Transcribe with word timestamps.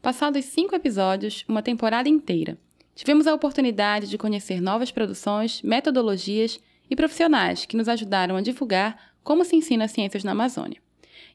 Passados 0.00 0.44
cinco 0.44 0.76
episódios, 0.76 1.44
uma 1.48 1.60
temporada 1.60 2.08
inteira, 2.08 2.56
tivemos 2.94 3.26
a 3.26 3.34
oportunidade 3.34 4.08
de 4.08 4.16
conhecer 4.16 4.60
novas 4.60 4.92
produções, 4.92 5.60
metodologias 5.62 6.60
e 6.88 6.94
profissionais 6.94 7.66
que 7.66 7.76
nos 7.76 7.88
ajudaram 7.88 8.36
a 8.36 8.40
divulgar 8.40 9.12
como 9.24 9.44
se 9.44 9.56
ensina 9.56 9.88
ciências 9.88 10.22
na 10.22 10.32
Amazônia. 10.32 10.80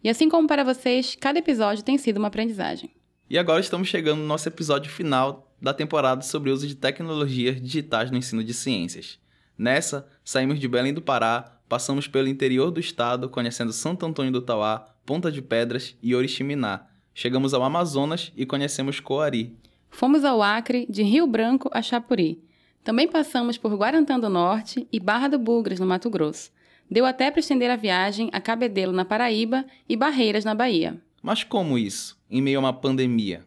E 0.02 0.10
assim 0.10 0.30
como 0.30 0.48
para 0.48 0.64
vocês, 0.64 1.16
cada 1.20 1.40
episódio 1.40 1.84
tem 1.84 1.98
sido 1.98 2.18
uma 2.18 2.30
aprendizagem. 2.30 2.90
E 3.30 3.38
agora 3.38 3.60
estamos 3.60 3.90
chegando 3.90 4.20
no 4.20 4.28
nosso 4.28 4.48
episódio 4.48 4.90
final 4.90 5.54
da 5.62 5.74
temporada 5.74 6.22
sobre 6.22 6.50
o 6.50 6.54
uso 6.54 6.66
de 6.66 6.76
tecnologias 6.76 7.62
digitais 7.62 8.12
no 8.12 8.18
ensino 8.18 8.44
de 8.44 8.54
ciências. 8.54 9.20
Nessa, 9.58 10.08
saímos 10.24 10.58
de 10.58 10.68
Belém 10.70 10.94
do 10.94 11.02
Pará, 11.02 11.60
passamos 11.68 12.08
pelo 12.08 12.30
interior 12.30 12.72
do 12.72 12.80
estado, 12.80 13.30
conhecendo 13.30 13.74
Santo 13.74 14.06
Antônio 14.06 14.32
do 14.32 14.42
Tauá, 14.42 14.88
Ponta 15.06 15.30
de 15.30 15.42
Pedras 15.42 15.98
e 16.02 16.16
Oriximiná. 16.16 16.88
Chegamos 17.14 17.54
ao 17.54 17.64
Amazonas 17.64 18.32
e 18.36 18.46
conhecemos 18.46 19.00
Coari. 19.00 19.56
Fomos 19.90 20.26
ao 20.26 20.42
Acre, 20.42 20.88
de 20.90 21.04
Rio 21.04 21.28
Branco 21.28 21.70
a 21.72 21.82
Chapuri. 21.82 22.42
Também 22.84 23.08
passamos 23.08 23.58
por 23.58 23.76
Guarantã 23.76 24.20
do 24.20 24.28
Norte 24.28 24.88
e 24.92 25.00
Barra 25.00 25.28
do 25.28 25.38
Bugres, 25.38 25.80
no 25.80 25.86
Mato 25.86 26.10
Grosso. 26.10 26.52
Deu 26.90 27.06
até 27.06 27.32
para 27.32 27.40
estender 27.40 27.70
a 27.70 27.76
viagem 27.76 28.30
a 28.34 28.42
Cabedelo, 28.42 28.92
na 28.92 29.06
Paraíba, 29.06 29.66
e 29.88 29.96
Barreiras, 29.96 30.44
na 30.44 30.54
Bahia. 30.54 31.00
Mas 31.22 31.44
como 31.44 31.78
isso, 31.78 32.20
em 32.30 32.42
meio 32.42 32.58
a 32.58 32.62
uma 32.62 32.74
pandemia? 32.74 33.46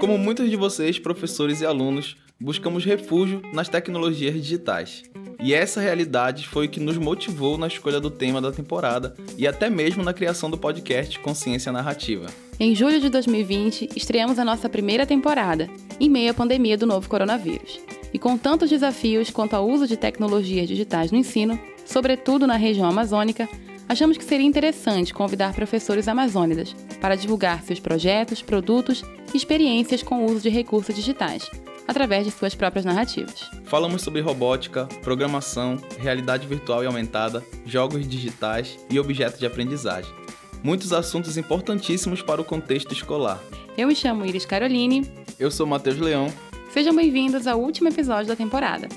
Como 0.00 0.18
muitos 0.18 0.50
de 0.50 0.56
vocês, 0.56 0.98
professores 0.98 1.60
e 1.60 1.66
alunos, 1.66 2.16
buscamos 2.40 2.84
refúgio 2.84 3.40
nas 3.52 3.68
tecnologias 3.68 4.34
digitais. 4.34 5.02
E 5.40 5.52
essa 5.54 5.80
realidade 5.80 6.46
foi 6.46 6.66
o 6.66 6.68
que 6.68 6.80
nos 6.80 6.96
motivou 6.96 7.58
na 7.58 7.66
escolha 7.66 8.00
do 8.00 8.10
tema 8.10 8.40
da 8.40 8.52
temporada 8.52 9.14
e 9.36 9.46
até 9.46 9.68
mesmo 9.68 10.02
na 10.02 10.14
criação 10.14 10.50
do 10.50 10.58
podcast 10.58 11.18
Consciência 11.20 11.72
Narrativa. 11.72 12.26
Em 12.58 12.74
julho 12.74 13.00
de 13.00 13.10
2020, 13.10 13.90
estreamos 13.94 14.38
a 14.38 14.44
nossa 14.44 14.68
primeira 14.68 15.04
temporada, 15.04 15.68
em 16.00 16.08
meio 16.08 16.30
à 16.30 16.34
pandemia 16.34 16.78
do 16.78 16.86
novo 16.86 17.08
coronavírus. 17.08 17.80
E 18.14 18.18
com 18.18 18.38
tantos 18.38 18.70
desafios 18.70 19.30
quanto 19.30 19.54
ao 19.54 19.68
uso 19.68 19.86
de 19.86 19.96
tecnologias 19.96 20.66
digitais 20.66 21.12
no 21.12 21.18
ensino, 21.18 21.58
sobretudo 21.84 22.46
na 22.46 22.56
região 22.56 22.88
amazônica, 22.88 23.46
achamos 23.86 24.16
que 24.16 24.24
seria 24.24 24.46
interessante 24.46 25.12
convidar 25.12 25.54
professores 25.54 26.08
amazônidas 26.08 26.74
para 26.98 27.14
divulgar 27.14 27.62
seus 27.62 27.78
projetos, 27.78 28.40
produtos 28.40 29.04
e 29.34 29.36
experiências 29.36 30.02
com 30.02 30.24
o 30.24 30.32
uso 30.32 30.40
de 30.40 30.48
recursos 30.48 30.94
digitais, 30.94 31.46
através 31.86 32.24
de 32.24 32.30
suas 32.30 32.54
próprias 32.54 32.84
narrativas. 32.84 33.50
Falamos 33.64 34.02
sobre 34.02 34.20
robótica, 34.20 34.86
programação, 35.02 35.76
realidade 35.98 36.46
virtual 36.46 36.82
e 36.82 36.86
aumentada, 36.86 37.44
jogos 37.64 38.08
digitais 38.08 38.78
e 38.90 38.98
objetos 38.98 39.38
de 39.38 39.46
aprendizagem. 39.46 40.12
Muitos 40.62 40.92
assuntos 40.92 41.36
importantíssimos 41.36 42.22
para 42.22 42.40
o 42.40 42.44
contexto 42.44 42.92
escolar. 42.92 43.40
Eu 43.76 43.88
me 43.88 43.94
chamo 43.94 44.24
Iris 44.24 44.46
Caroline. 44.46 45.10
Eu 45.38 45.50
sou 45.50 45.66
Matheus 45.66 45.98
Leão. 45.98 46.32
Sejam 46.70 46.94
bem-vindos 46.94 47.46
ao 47.46 47.60
último 47.60 47.88
episódio 47.88 48.26
da 48.26 48.36
temporada. 48.36 48.88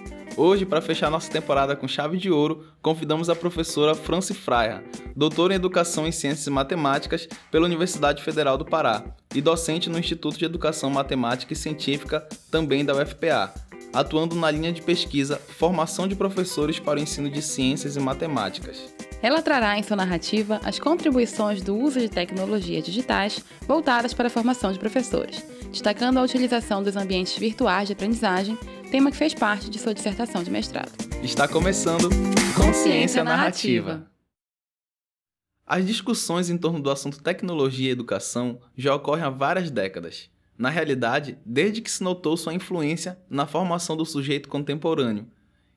Hoje, 0.41 0.65
para 0.65 0.79
fechar 0.79 1.11
nossa 1.11 1.29
temporada 1.29 1.75
com 1.75 1.85
chave 1.85 2.15
de 2.15 2.31
ouro, 2.31 2.63
convidamos 2.81 3.29
a 3.29 3.35
professora 3.35 3.93
Franci 3.93 4.33
Fraia, 4.33 4.81
doutora 5.13 5.51
em 5.51 5.57
Educação 5.57 6.07
em 6.07 6.13
Ciências 6.13 6.47
e 6.47 6.49
Matemáticas 6.49 7.27
pela 7.51 7.65
Universidade 7.65 8.23
Federal 8.23 8.57
do 8.57 8.63
Pará 8.63 9.03
e 9.35 9.41
docente 9.41 9.89
no 9.89 9.99
Instituto 9.99 10.39
de 10.39 10.45
Educação 10.45 10.89
Matemática 10.89 11.51
e 11.51 11.57
Científica, 11.57 12.25
também 12.49 12.85
da 12.85 12.95
UFPA, 12.95 13.53
atuando 13.91 14.33
na 14.33 14.49
linha 14.49 14.71
de 14.71 14.81
pesquisa 14.81 15.35
Formação 15.35 16.07
de 16.07 16.15
Professores 16.15 16.79
para 16.79 17.01
o 17.01 17.03
Ensino 17.03 17.29
de 17.29 17.41
Ciências 17.41 17.97
e 17.97 17.99
Matemáticas. 17.99 18.95
Ela 19.21 19.41
trará 19.41 19.77
em 19.77 19.83
sua 19.83 19.97
narrativa 19.97 20.61
as 20.63 20.79
contribuições 20.79 21.61
do 21.61 21.75
uso 21.75 21.99
de 21.99 22.07
tecnologias 22.07 22.85
digitais 22.85 23.43
voltadas 23.67 24.13
para 24.13 24.27
a 24.27 24.29
formação 24.29 24.71
de 24.71 24.79
professores, 24.79 25.45
destacando 25.69 26.17
a 26.17 26.23
utilização 26.23 26.81
dos 26.81 26.95
ambientes 26.95 27.37
virtuais 27.37 27.87
de 27.87 27.93
aprendizagem 27.93 28.57
tema 28.89 29.11
que 29.11 29.17
fez 29.17 29.33
parte 29.33 29.69
de 29.69 29.77
sua 29.77 29.93
dissertação 29.93 30.41
de 30.41 30.49
mestrado. 30.49 30.91
Está 31.21 31.47
começando 31.47 32.09
Consciência 32.55 33.23
Narrativa. 33.23 34.09
As 35.65 35.85
discussões 35.85 36.49
em 36.49 36.57
torno 36.57 36.81
do 36.81 36.89
assunto 36.89 37.21
tecnologia 37.21 37.89
e 37.89 37.91
educação 37.91 38.59
já 38.75 38.95
ocorrem 38.95 39.25
há 39.25 39.29
várias 39.29 39.69
décadas. 39.69 40.29
Na 40.57 40.69
realidade, 40.69 41.37
desde 41.45 41.81
que 41.81 41.91
se 41.91 42.03
notou 42.03 42.35
sua 42.35 42.53
influência 42.53 43.19
na 43.29 43.45
formação 43.45 43.95
do 43.95 44.05
sujeito 44.05 44.49
contemporâneo 44.49 45.27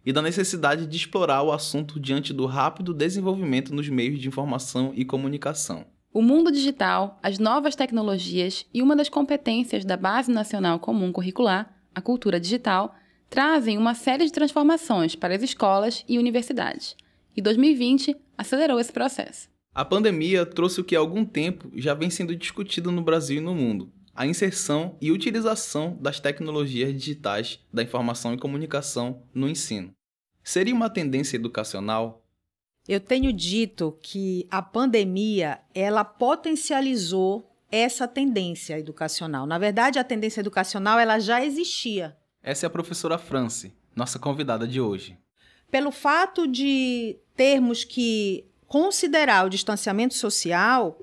e 0.04 0.12
da 0.12 0.20
necessidade 0.20 0.86
de 0.86 0.96
explorar 0.96 1.42
o 1.42 1.52
assunto 1.52 2.00
diante 2.00 2.32
do 2.32 2.46
rápido 2.46 2.92
desenvolvimento 2.92 3.74
nos 3.74 3.88
meios 3.88 4.20
de 4.20 4.28
informação 4.28 4.92
e 4.94 5.04
comunicação. 5.04 5.84
O 6.12 6.20
mundo 6.20 6.52
digital, 6.52 7.18
as 7.22 7.38
novas 7.38 7.74
tecnologias 7.74 8.66
e 8.74 8.82
uma 8.82 8.94
das 8.94 9.08
competências 9.08 9.84
da 9.84 9.96
Base 9.96 10.30
Nacional 10.30 10.78
Comum 10.78 11.10
Curricular, 11.10 11.74
a 11.94 12.00
cultura 12.00 12.38
digital, 12.38 12.94
trazem 13.30 13.78
uma 13.78 13.94
série 13.94 14.26
de 14.26 14.32
transformações 14.32 15.16
para 15.16 15.34
as 15.34 15.42
escolas 15.42 16.04
e 16.06 16.18
universidades. 16.18 16.96
E 17.34 17.40
2020 17.40 18.14
acelerou 18.36 18.78
esse 18.78 18.92
processo. 18.92 19.48
A 19.74 19.86
pandemia 19.86 20.44
trouxe 20.44 20.82
o 20.82 20.84
que 20.84 20.94
há 20.94 20.98
algum 20.98 21.24
tempo 21.24 21.70
já 21.74 21.94
vem 21.94 22.10
sendo 22.10 22.36
discutido 22.36 22.92
no 22.92 23.00
Brasil 23.00 23.38
e 23.38 23.40
no 23.40 23.54
mundo: 23.54 23.90
a 24.14 24.26
inserção 24.26 24.96
e 25.00 25.10
utilização 25.10 25.96
das 26.00 26.20
tecnologias 26.20 26.92
digitais 26.92 27.58
da 27.72 27.82
informação 27.82 28.34
e 28.34 28.38
comunicação 28.38 29.22
no 29.34 29.48
ensino. 29.48 29.92
Seria 30.44 30.74
uma 30.74 30.90
tendência 30.90 31.36
educacional? 31.36 32.22
Eu 32.86 33.00
tenho 33.00 33.32
dito 33.32 33.96
que 34.02 34.46
a 34.50 34.60
pandemia 34.60 35.60
ela 35.74 36.04
potencializou 36.04 37.48
essa 37.70 38.06
tendência 38.06 38.78
educacional. 38.78 39.46
Na 39.46 39.56
verdade, 39.56 39.98
a 39.98 40.04
tendência 40.04 40.40
educacional 40.40 40.98
ela 40.98 41.18
já 41.18 41.44
existia. 41.44 42.16
Essa 42.42 42.66
é 42.66 42.68
a 42.68 42.70
professora 42.70 43.16
France, 43.16 43.72
nossa 43.94 44.18
convidada 44.18 44.66
de 44.66 44.80
hoje. 44.80 45.16
Pelo 45.70 45.90
fato 45.90 46.46
de 46.46 47.16
termos 47.34 47.82
que 47.84 48.44
considerar 48.66 49.46
o 49.46 49.50
distanciamento 49.50 50.14
social, 50.14 50.98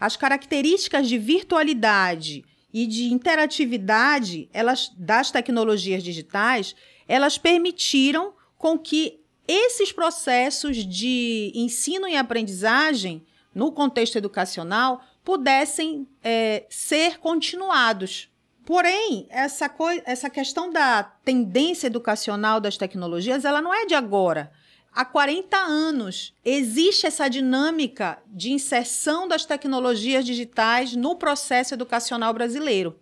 as 0.00 0.16
características 0.16 1.08
de 1.08 1.18
virtualidade 1.18 2.44
e 2.74 2.88
de 2.88 3.04
interatividade 3.04 4.48
elas, 4.52 4.92
das 4.98 5.30
tecnologias 5.30 6.02
digitais, 6.02 6.74
elas 7.06 7.38
permitiram 7.38 8.34
com 8.58 8.76
que 8.76 9.20
esses 9.46 9.92
processos 9.92 10.78
de 10.84 11.52
ensino 11.54 12.08
e 12.08 12.16
aprendizagem 12.16 13.24
no 13.54 13.70
contexto 13.70 14.16
educacional 14.16 15.00
pudessem 15.22 16.08
é, 16.20 16.66
ser 16.68 17.18
continuados. 17.20 18.28
Porém, 18.66 19.28
essa, 19.30 19.72
essa 20.04 20.28
questão 20.28 20.72
da 20.72 21.04
tendência 21.04 21.86
educacional 21.86 22.60
das 22.60 22.76
tecnologias, 22.76 23.44
ela 23.44 23.62
não 23.62 23.72
é 23.72 23.86
de 23.86 23.94
agora. 23.94 24.50
Há 24.94 25.04
40 25.04 25.56
anos 25.56 26.32
existe 26.44 27.04
essa 27.04 27.26
dinâmica 27.26 28.22
de 28.28 28.52
inserção 28.52 29.26
das 29.26 29.44
tecnologias 29.44 30.24
digitais 30.24 30.94
no 30.94 31.16
processo 31.16 31.74
educacional 31.74 32.32
brasileiro. 32.32 32.92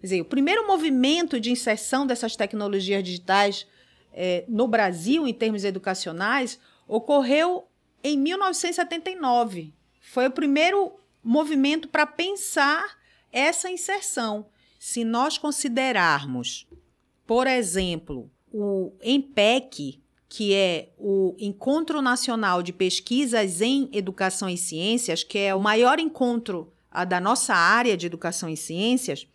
Quer 0.00 0.06
dizer, 0.06 0.20
o 0.22 0.24
primeiro 0.24 0.66
movimento 0.66 1.38
de 1.38 1.50
inserção 1.50 2.06
dessas 2.06 2.34
tecnologias 2.34 3.04
digitais 3.04 3.66
é, 4.10 4.46
no 4.48 4.66
Brasil, 4.66 5.28
em 5.28 5.34
termos 5.34 5.64
educacionais, 5.64 6.58
ocorreu 6.88 7.68
em 8.02 8.16
1979. 8.16 9.74
Foi 10.00 10.26
o 10.26 10.30
primeiro 10.30 10.94
movimento 11.22 11.88
para 11.88 12.06
pensar 12.06 12.96
essa 13.30 13.70
inserção. 13.70 14.46
Se 14.78 15.04
nós 15.04 15.36
considerarmos, 15.36 16.66
por 17.26 17.46
exemplo, 17.46 18.30
o 18.50 18.92
EMPEC, 19.02 20.03
que 20.28 20.54
é 20.54 20.92
o 20.98 21.34
Encontro 21.38 22.00
Nacional 22.02 22.62
de 22.62 22.72
Pesquisas 22.72 23.60
em 23.60 23.88
Educação 23.92 24.48
e 24.48 24.56
Ciências, 24.56 25.22
que 25.22 25.38
é 25.38 25.54
o 25.54 25.60
maior 25.60 25.98
encontro 25.98 26.72
da 27.08 27.20
nossa 27.20 27.54
área 27.54 27.96
de 27.96 28.06
educação 28.06 28.48
e 28.48 28.56
ciências, 28.56 29.26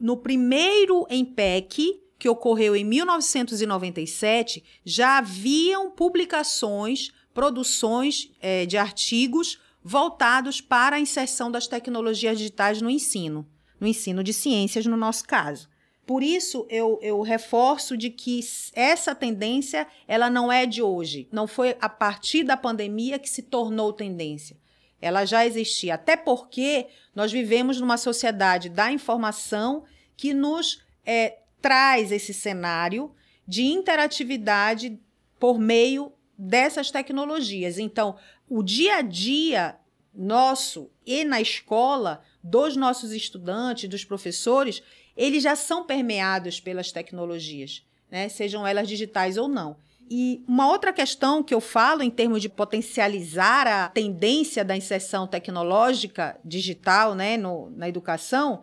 no 0.00 0.16
primeiro 0.16 1.06
EMPEC, 1.10 2.02
que 2.18 2.28
ocorreu 2.28 2.74
em 2.74 2.84
1997, 2.84 4.64
já 4.84 5.18
haviam 5.18 5.90
publicações, 5.90 7.10
produções 7.34 8.30
é, 8.40 8.64
de 8.64 8.78
artigos 8.78 9.58
voltados 9.82 10.60
para 10.60 10.96
a 10.96 11.00
inserção 11.00 11.50
das 11.50 11.66
tecnologias 11.66 12.38
digitais 12.38 12.80
no 12.80 12.88
ensino 12.88 13.46
no 13.80 13.86
ensino 13.86 14.22
de 14.22 14.32
ciências, 14.32 14.86
no 14.86 14.96
nosso 14.96 15.24
caso. 15.24 15.68
Por 16.06 16.22
isso, 16.22 16.66
eu, 16.70 17.00
eu 17.02 17.20
reforço 17.20 17.96
de 17.96 18.10
que 18.10 18.38
essa 18.72 19.12
tendência 19.12 19.88
ela 20.06 20.30
não 20.30 20.52
é 20.52 20.64
de 20.64 20.80
hoje. 20.80 21.28
Não 21.32 21.48
foi 21.48 21.76
a 21.80 21.88
partir 21.88 22.44
da 22.44 22.56
pandemia 22.56 23.18
que 23.18 23.28
se 23.28 23.42
tornou 23.42 23.92
tendência. 23.92 24.56
Ela 25.00 25.24
já 25.24 25.44
existia. 25.44 25.94
Até 25.94 26.16
porque 26.16 26.86
nós 27.12 27.32
vivemos 27.32 27.80
numa 27.80 27.96
sociedade 27.96 28.68
da 28.68 28.92
informação 28.92 29.84
que 30.16 30.32
nos 30.32 30.80
é, 31.04 31.38
traz 31.60 32.12
esse 32.12 32.32
cenário 32.32 33.12
de 33.46 33.64
interatividade 33.64 35.00
por 35.40 35.58
meio 35.58 36.12
dessas 36.38 36.90
tecnologias. 36.90 37.78
Então, 37.78 38.16
o 38.48 38.62
dia 38.62 38.98
a 38.98 39.02
dia 39.02 39.76
nosso 40.14 40.90
e 41.04 41.24
na 41.24 41.40
escola 41.40 42.22
dos 42.42 42.76
nossos 42.76 43.12
estudantes, 43.12 43.88
dos 43.88 44.04
professores, 44.04 44.82
eles 45.16 45.42
já 45.42 45.56
são 45.56 45.84
permeados 45.84 46.60
pelas 46.60 46.92
tecnologias, 46.92 47.82
né? 48.10 48.28
sejam 48.28 48.66
elas 48.66 48.88
digitais 48.88 49.36
ou 49.36 49.48
não. 49.48 49.76
E 50.08 50.44
uma 50.46 50.68
outra 50.68 50.92
questão 50.92 51.42
que 51.42 51.52
eu 51.52 51.60
falo 51.60 52.02
em 52.02 52.10
termos 52.10 52.40
de 52.40 52.48
potencializar 52.48 53.66
a 53.66 53.88
tendência 53.88 54.64
da 54.64 54.76
inserção 54.76 55.26
tecnológica 55.26 56.38
digital 56.44 57.14
né, 57.14 57.36
no, 57.36 57.70
na 57.70 57.88
educação 57.88 58.62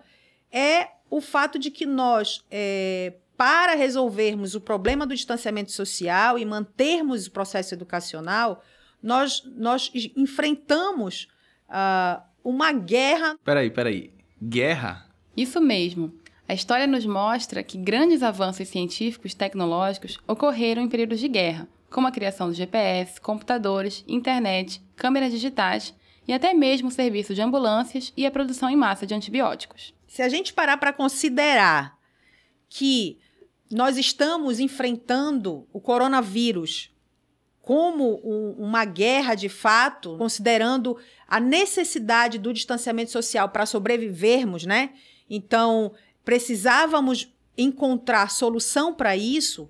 é 0.50 0.88
o 1.10 1.20
fato 1.20 1.60
de 1.60 1.70
que 1.70 1.86
nós, 1.86 2.46
é, 2.50 3.14
para 3.36 3.76
resolvermos 3.76 4.56
o 4.56 4.62
problema 4.62 5.06
do 5.06 5.14
distanciamento 5.14 5.72
social 5.72 6.40
e 6.40 6.46
mantermos 6.46 7.28
o 7.28 7.32
processo 7.32 7.74
educacional, 7.74 8.64
nós, 9.02 9.44
nós 9.58 9.92
enfrentamos 10.16 11.28
uh, 11.68 12.24
uma 12.42 12.72
guerra. 12.72 13.38
Peraí, 13.44 13.70
peraí. 13.70 14.14
Guerra? 14.42 15.10
Isso 15.36 15.60
mesmo. 15.60 16.14
A 16.48 16.54
história 16.54 16.86
nos 16.86 17.06
mostra 17.06 17.64
que 17.64 17.78
grandes 17.78 18.22
avanços 18.22 18.68
científicos 18.68 19.34
tecnológicos 19.34 20.20
ocorreram 20.28 20.82
em 20.82 20.90
períodos 20.90 21.20
de 21.20 21.28
guerra, 21.28 21.68
como 21.90 22.08
a 22.08 22.12
criação 22.12 22.48
do 22.48 22.54
GPS, 22.54 23.20
computadores, 23.22 24.04
internet, 24.08 24.82
câmeras 24.96 25.32
digitais 25.32 25.94
e 26.28 26.34
até 26.34 26.54
mesmo 26.54 26.90
o 26.90 26.92
serviço 26.92 27.34
de 27.34 27.42
ambulâncias 27.42 28.12
e 28.16 28.26
a 28.26 28.32
produção 28.32 28.70
em 28.70 28.76
massa 28.76 29.06
de 29.06 29.14
antibióticos. 29.14 29.94
Se 30.08 30.22
a 30.22 30.30
gente 30.30 30.54
parar 30.54 30.78
para 30.78 30.94
considerar 30.94 31.98
que 32.70 33.18
nós 33.72 33.98
estamos 33.98 34.60
enfrentando 34.60 35.68
o 35.72 35.80
coronavírus 35.80 36.92
como 37.62 38.20
um, 38.24 38.56
uma 38.58 38.84
guerra 38.84 39.36
de 39.36 39.48
fato, 39.48 40.18
considerando 40.18 40.98
a 41.28 41.40
necessidade 41.40 42.38
do 42.38 42.54
distanciamento 42.54 43.10
social 43.10 43.48
para 43.50 43.66
sobrevivermos, 43.66 44.66
né? 44.66 44.92
Então, 45.30 45.94
precisávamos 46.24 47.34
encontrar 47.58 48.30
solução 48.30 48.94
para 48.94 49.16
isso, 49.16 49.70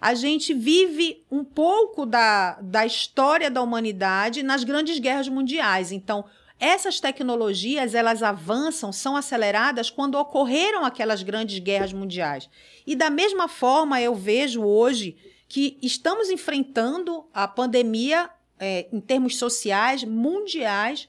a 0.00 0.14
gente 0.14 0.54
vive 0.54 1.24
um 1.30 1.42
pouco 1.42 2.06
da, 2.06 2.58
da 2.60 2.86
história 2.86 3.50
da 3.50 3.60
humanidade 3.60 4.42
nas 4.42 4.62
grandes 4.62 4.98
guerras 4.98 5.28
mundiais. 5.28 5.90
Então, 5.90 6.24
essas 6.60 6.98
tecnologias, 7.00 7.94
elas 7.94 8.22
avançam, 8.22 8.92
são 8.92 9.16
aceleradas 9.16 9.90
quando 9.90 10.16
ocorreram 10.16 10.84
aquelas 10.84 11.22
grandes 11.22 11.58
guerras 11.58 11.92
mundiais. 11.92 12.48
E 12.86 12.96
da 12.96 13.10
mesma 13.10 13.48
forma, 13.48 14.00
eu 14.00 14.14
vejo 14.14 14.62
hoje 14.62 15.16
que 15.48 15.78
estamos 15.82 16.30
enfrentando 16.30 17.24
a 17.32 17.46
pandemia 17.48 18.30
é, 18.58 18.88
em 18.92 19.00
termos 19.00 19.36
sociais, 19.36 20.04
mundiais, 20.04 21.08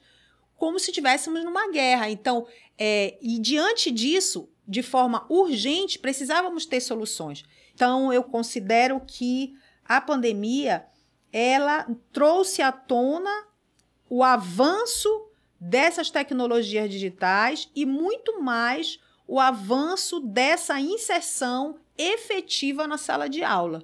como 0.56 0.78
se 0.78 0.90
estivéssemos 0.90 1.44
numa 1.44 1.70
guerra. 1.70 2.10
Então, 2.10 2.46
é, 2.78 3.18
e 3.20 3.38
diante 3.38 3.90
disso, 3.90 4.48
de 4.70 4.84
forma 4.84 5.26
urgente, 5.28 5.98
precisávamos 5.98 6.64
ter 6.64 6.80
soluções. 6.80 7.44
Então, 7.74 8.12
eu 8.12 8.22
considero 8.22 9.00
que 9.04 9.52
a 9.84 10.00
pandemia 10.00 10.86
ela 11.32 11.88
trouxe 12.12 12.62
à 12.62 12.70
tona 12.70 13.48
o 14.08 14.22
avanço 14.22 15.08
dessas 15.58 16.08
tecnologias 16.08 16.88
digitais 16.88 17.68
e 17.74 17.84
muito 17.84 18.40
mais 18.40 19.00
o 19.26 19.40
avanço 19.40 20.20
dessa 20.20 20.80
inserção 20.80 21.80
efetiva 21.98 22.86
na 22.86 22.96
sala 22.96 23.28
de 23.28 23.42
aula, 23.42 23.82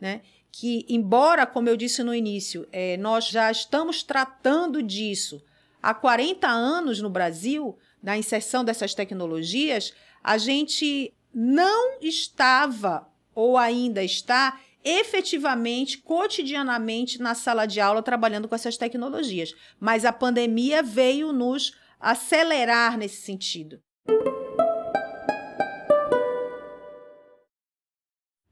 né? 0.00 0.22
Que, 0.50 0.86
embora, 0.88 1.44
como 1.44 1.68
eu 1.68 1.76
disse 1.76 2.02
no 2.02 2.14
início, 2.14 2.66
é, 2.72 2.96
nós 2.96 3.28
já 3.28 3.50
estamos 3.50 4.02
tratando 4.02 4.82
disso 4.82 5.44
há 5.82 5.92
40 5.92 6.48
anos 6.48 7.02
no 7.02 7.10
Brasil, 7.10 7.76
da 8.02 8.16
inserção 8.16 8.64
dessas 8.64 8.94
tecnologias, 8.94 9.92
a 10.22 10.38
gente 10.38 11.12
não 11.34 12.00
estava 12.00 13.08
ou 13.34 13.56
ainda 13.56 14.02
está 14.02 14.60
efetivamente, 14.84 15.98
cotidianamente 15.98 17.20
na 17.20 17.34
sala 17.34 17.66
de 17.66 17.80
aula 17.80 18.02
trabalhando 18.02 18.48
com 18.48 18.54
essas 18.54 18.76
tecnologias. 18.76 19.54
Mas 19.78 20.04
a 20.04 20.12
pandemia 20.12 20.82
veio 20.82 21.32
nos 21.32 21.72
acelerar 22.00 22.96
nesse 22.96 23.22
sentido. 23.22 23.80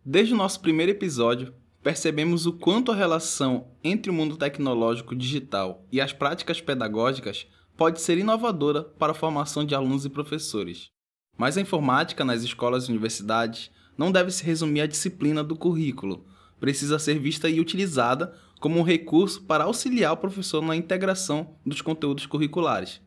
Desde 0.05 0.35
o 0.35 0.37
nosso 0.37 0.61
primeiro 0.61 0.93
episódio, 0.93 1.55
percebemos 1.83 2.47
o 2.47 2.53
quanto 2.53 2.93
a 2.93 2.95
relação 2.95 3.73
entre 3.83 4.11
o 4.11 4.15
mundo 4.15 4.37
tecnológico 4.37 5.17
digital 5.17 5.85
e 5.91 6.01
as 6.01 6.13
práticas 6.13 6.61
pedagógicas 6.61 7.49
pode 7.77 8.01
ser 8.01 8.19
inovadora 8.19 8.83
para 8.83 9.13
a 9.13 9.15
formação 9.15 9.65
de 9.65 9.75
alunos 9.75 10.05
e 10.05 10.11
professores. 10.11 10.91
Mas 11.37 11.57
a 11.57 11.61
informática 11.61 12.25
nas 12.25 12.43
escolas 12.43 12.85
e 12.85 12.91
universidades 12.91 13.71
não 13.97 14.11
deve 14.11 14.31
se 14.31 14.45
resumir 14.45 14.81
à 14.81 14.87
disciplina 14.87 15.45
do 15.45 15.57
currículo, 15.57 16.25
precisa 16.59 16.99
ser 16.99 17.19
vista 17.19 17.49
e 17.49 17.61
utilizada 17.61 18.35
como 18.61 18.79
um 18.79 18.83
recurso 18.83 19.43
para 19.43 19.65
auxiliar 19.65 20.13
o 20.13 20.17
professor 20.17 20.63
na 20.63 20.75
integração 20.75 21.57
dos 21.65 21.83
conteúdos 21.83 22.27
curriculares. 22.27 23.01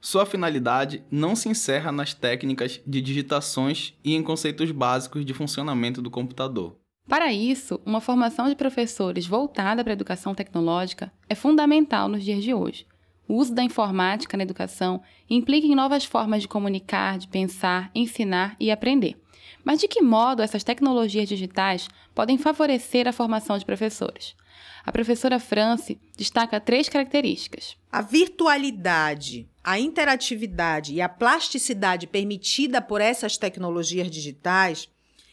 Sua 0.00 0.26
finalidade 0.26 1.04
não 1.10 1.36
se 1.36 1.48
encerra 1.48 1.92
nas 1.92 2.12
técnicas 2.12 2.80
de 2.86 3.00
digitações 3.00 3.94
e 4.04 4.14
em 4.14 4.22
conceitos 4.22 4.70
básicos 4.70 5.24
de 5.24 5.32
funcionamento 5.32 6.02
do 6.02 6.10
computador. 6.10 6.76
Para 7.08 7.32
isso, 7.32 7.80
uma 7.84 8.00
formação 8.00 8.48
de 8.48 8.54
professores 8.54 9.26
voltada 9.26 9.82
para 9.82 9.92
a 9.92 9.94
educação 9.94 10.34
tecnológica 10.34 11.12
é 11.28 11.34
fundamental 11.34 12.08
nos 12.08 12.24
dias 12.24 12.42
de 12.42 12.54
hoje, 12.54 12.86
o 13.32 13.36
uso 13.36 13.54
da 13.54 13.62
informática 13.62 14.36
na 14.36 14.42
educação 14.42 15.02
implica 15.28 15.66
em 15.66 15.74
novas 15.74 16.04
formas 16.04 16.42
de 16.42 16.48
comunicar, 16.48 17.16
de 17.16 17.26
pensar, 17.26 17.90
ensinar 17.94 18.54
e 18.60 18.70
aprender. 18.70 19.18
Mas 19.64 19.80
de 19.80 19.88
que 19.88 20.02
modo 20.02 20.42
essas 20.42 20.62
tecnologias 20.62 21.30
digitais 21.30 21.88
podem 22.14 22.36
favorecer 22.36 23.08
a 23.08 23.12
formação 23.12 23.56
de 23.56 23.64
professores? 23.64 24.36
A 24.84 24.92
professora 24.92 25.38
France 25.38 25.98
destaca 26.14 26.60
três 26.60 26.90
características: 26.90 27.74
a 27.90 28.02
virtualidade, 28.02 29.48
a 29.64 29.78
interatividade 29.78 30.92
e 30.92 31.00
a 31.00 31.08
plasticidade 31.08 32.06
permitida 32.06 32.82
por 32.82 33.00
essas 33.00 33.38
tecnologias 33.38 34.10
digitais, 34.10 34.90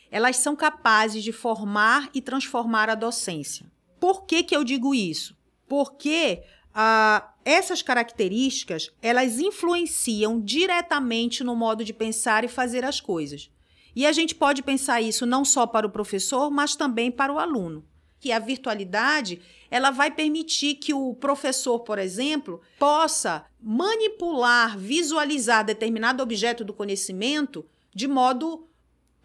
elas 0.10 0.38
são 0.38 0.56
capazes 0.56 1.22
de 1.22 1.34
formar 1.34 2.10
e 2.13 2.22
transformar 2.22 2.90
a 2.90 2.96
docência. 2.96 3.66
Por 4.00 4.24
que, 4.24 4.42
que 4.42 4.56
eu 4.56 4.63
digo 4.63 4.96
isso? 4.96 5.36
Porque 5.68 6.44
ah, 6.74 7.34
essas 7.50 7.81
características 7.81 8.92
elas 9.01 9.40
influenciam 9.40 10.40
diretamente 10.40 11.44
no 11.44 11.56
modo 11.56 11.84
de 11.84 11.91
pensar 11.91 12.44
e 12.44 12.48
fazer 12.48 12.86
as 12.86 13.01
coisas. 13.01 13.50
E 13.96 14.06
a 14.06 14.12
gente 14.12 14.36
pode 14.36 14.62
pensar 14.62 15.01
isso 15.01 15.25
não 15.25 15.44
só 15.44 15.65
para 15.65 15.88
o 15.88 15.89
professor, 15.89 16.51
mas 16.51 16.75
também 16.75 17.12
para 17.12 17.34
o 17.34 17.39
aluno. 17.39 17.84
Que 18.20 18.32
a 18.32 18.38
virtualidade 18.38 19.41
ela 19.72 19.89
vai 19.89 20.12
permitir 20.12 20.75
que 20.75 20.94
o 20.94 21.15
professor, 21.15 21.79
por 21.79 21.98
exemplo, 21.98 22.62
possa 22.77 23.46
manipular, 23.60 24.77
visualizar 24.77 25.65
determinado 25.65 26.22
objeto 26.22 26.63
do 26.63 26.74
conhecimento 26.74 27.65
de 27.96 28.08
modo 28.08 28.68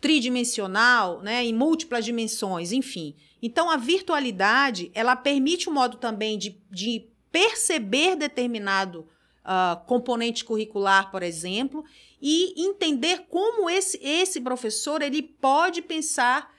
tridimensional, 0.00 1.20
né, 1.20 1.44
em 1.44 1.52
múltiplas 1.52 2.04
dimensões, 2.04 2.72
enfim. 2.72 3.14
Então, 3.42 3.70
a 3.70 3.76
virtualidade 3.76 4.90
ela 4.94 5.14
permite 5.14 5.68
um 5.68 5.72
modo 5.72 5.98
também 5.98 6.38
de, 6.38 6.58
de 6.70 7.06
perceber 7.34 8.14
determinado 8.14 9.00
uh, 9.44 9.84
componente 9.86 10.44
curricular, 10.44 11.10
por 11.10 11.20
exemplo, 11.20 11.84
e 12.22 12.64
entender 12.64 13.26
como 13.28 13.68
esse, 13.68 13.98
esse 14.00 14.40
professor 14.40 15.02
ele 15.02 15.20
pode 15.20 15.82
pensar 15.82 16.54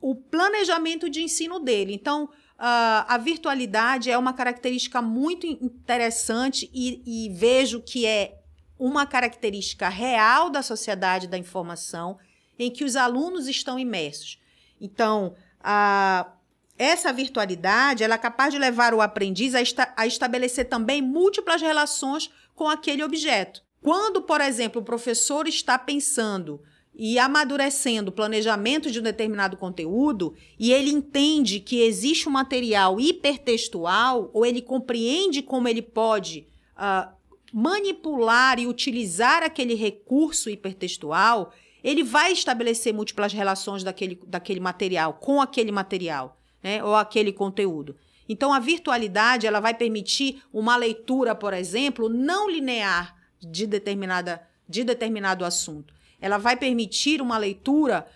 o 0.00 0.16
planejamento 0.16 1.08
de 1.08 1.22
ensino 1.22 1.60
dele. 1.60 1.94
Então, 1.94 2.24
uh, 2.24 3.06
a 3.06 3.16
virtualidade 3.18 4.10
é 4.10 4.18
uma 4.18 4.32
característica 4.32 5.00
muito 5.00 5.46
interessante 5.46 6.68
e, 6.74 7.00
e 7.06 7.28
vejo 7.28 7.80
que 7.80 8.04
é 8.04 8.40
uma 8.76 9.06
característica 9.06 9.88
real 9.88 10.50
da 10.50 10.60
sociedade 10.60 11.28
da 11.28 11.38
informação 11.38 12.18
em 12.58 12.68
que 12.68 12.82
os 12.82 12.96
alunos 12.96 13.46
estão 13.46 13.78
imersos. 13.78 14.40
Então, 14.80 15.36
a 15.62 16.33
essa 16.78 17.12
virtualidade 17.12 18.02
ela 18.02 18.16
é 18.16 18.18
capaz 18.18 18.52
de 18.52 18.58
levar 18.58 18.94
o 18.94 19.00
aprendiz 19.00 19.54
a, 19.54 19.60
esta 19.60 19.92
a 19.96 20.06
estabelecer 20.06 20.68
também 20.68 21.00
múltiplas 21.00 21.62
relações 21.62 22.30
com 22.54 22.68
aquele 22.68 23.02
objeto. 23.02 23.62
Quando, 23.80 24.22
por 24.22 24.40
exemplo, 24.40 24.80
o 24.80 24.84
professor 24.84 25.46
está 25.46 25.78
pensando 25.78 26.60
e 26.94 27.18
amadurecendo 27.18 28.10
o 28.10 28.14
planejamento 28.14 28.90
de 28.90 29.00
um 29.00 29.02
determinado 29.02 29.56
conteúdo 29.56 30.34
e 30.58 30.72
ele 30.72 30.90
entende 30.90 31.60
que 31.60 31.80
existe 31.80 32.28
um 32.28 32.32
material 32.32 33.00
hipertextual 33.00 34.30
ou 34.32 34.46
ele 34.46 34.62
compreende 34.62 35.42
como 35.42 35.68
ele 35.68 35.82
pode 35.82 36.46
uh, 36.76 37.12
manipular 37.52 38.58
e 38.58 38.66
utilizar 38.66 39.42
aquele 39.42 39.74
recurso 39.74 40.48
hipertextual, 40.48 41.52
ele 41.82 42.02
vai 42.02 42.32
estabelecer 42.32 42.94
múltiplas 42.94 43.32
relações 43.32 43.84
daquele, 43.84 44.18
daquele 44.26 44.60
material 44.60 45.14
com 45.14 45.40
aquele 45.40 45.70
material 45.70 46.38
né, 46.64 46.82
ou 46.82 46.96
aquele 46.96 47.30
conteúdo. 47.30 47.94
Então, 48.26 48.54
a 48.54 48.58
virtualidade 48.58 49.46
ela 49.46 49.60
vai 49.60 49.74
permitir 49.74 50.42
uma 50.50 50.76
leitura, 50.76 51.34
por 51.34 51.52
exemplo, 51.52 52.08
não 52.08 52.50
linear 52.50 53.14
de, 53.38 53.66
determinada, 53.66 54.42
de 54.66 54.82
determinado 54.82 55.44
assunto. 55.44 55.92
Ela 56.18 56.38
vai 56.38 56.56
permitir 56.56 57.20
uma 57.20 57.36
leitura 57.36 58.06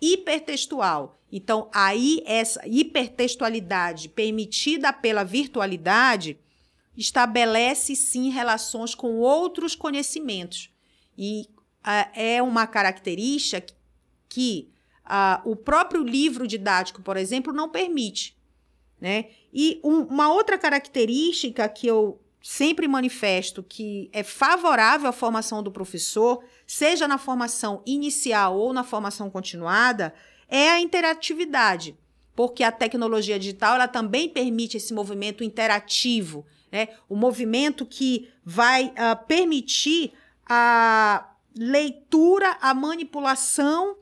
hipertextual. 0.00 1.20
Então, 1.30 1.70
aí, 1.72 2.24
essa 2.26 2.60
hipertextualidade 2.66 4.08
permitida 4.08 4.92
pela 4.92 5.22
virtualidade 5.22 6.36
estabelece 6.96 7.94
sim 7.94 8.30
relações 8.30 8.96
com 8.96 9.20
outros 9.20 9.76
conhecimentos. 9.76 10.70
E 11.16 11.48
uh, 11.86 12.10
é 12.14 12.42
uma 12.42 12.66
característica 12.66 13.72
que 14.28 14.72
uh, 15.12 15.50
o 15.50 15.54
próprio 15.54 16.02
livro 16.02 16.46
didático, 16.46 17.02
por 17.02 17.18
exemplo, 17.18 17.52
não 17.52 17.68
permite. 17.68 18.34
Né? 18.98 19.26
E 19.52 19.78
um, 19.84 20.02
uma 20.04 20.32
outra 20.32 20.56
característica 20.56 21.68
que 21.68 21.86
eu 21.86 22.18
sempre 22.40 22.88
manifesto 22.88 23.62
que 23.62 24.08
é 24.12 24.22
favorável 24.22 25.08
à 25.08 25.12
formação 25.12 25.62
do 25.62 25.70
professor, 25.70 26.42
seja 26.66 27.06
na 27.06 27.18
formação 27.18 27.82
inicial 27.84 28.56
ou 28.56 28.72
na 28.72 28.82
formação 28.82 29.30
continuada, 29.30 30.14
é 30.48 30.70
a 30.70 30.80
interatividade, 30.80 31.96
porque 32.34 32.64
a 32.64 32.72
tecnologia 32.72 33.38
digital 33.38 33.76
ela 33.76 33.86
também 33.86 34.28
permite 34.28 34.76
esse 34.76 34.92
movimento 34.92 35.44
interativo, 35.44 36.44
né? 36.70 36.88
O 37.08 37.14
movimento 37.14 37.86
que 37.86 38.28
vai 38.44 38.86
uh, 38.86 39.24
permitir 39.26 40.12
a 40.48 41.28
leitura, 41.54 42.56
a 42.60 42.74
manipulação 42.74 43.96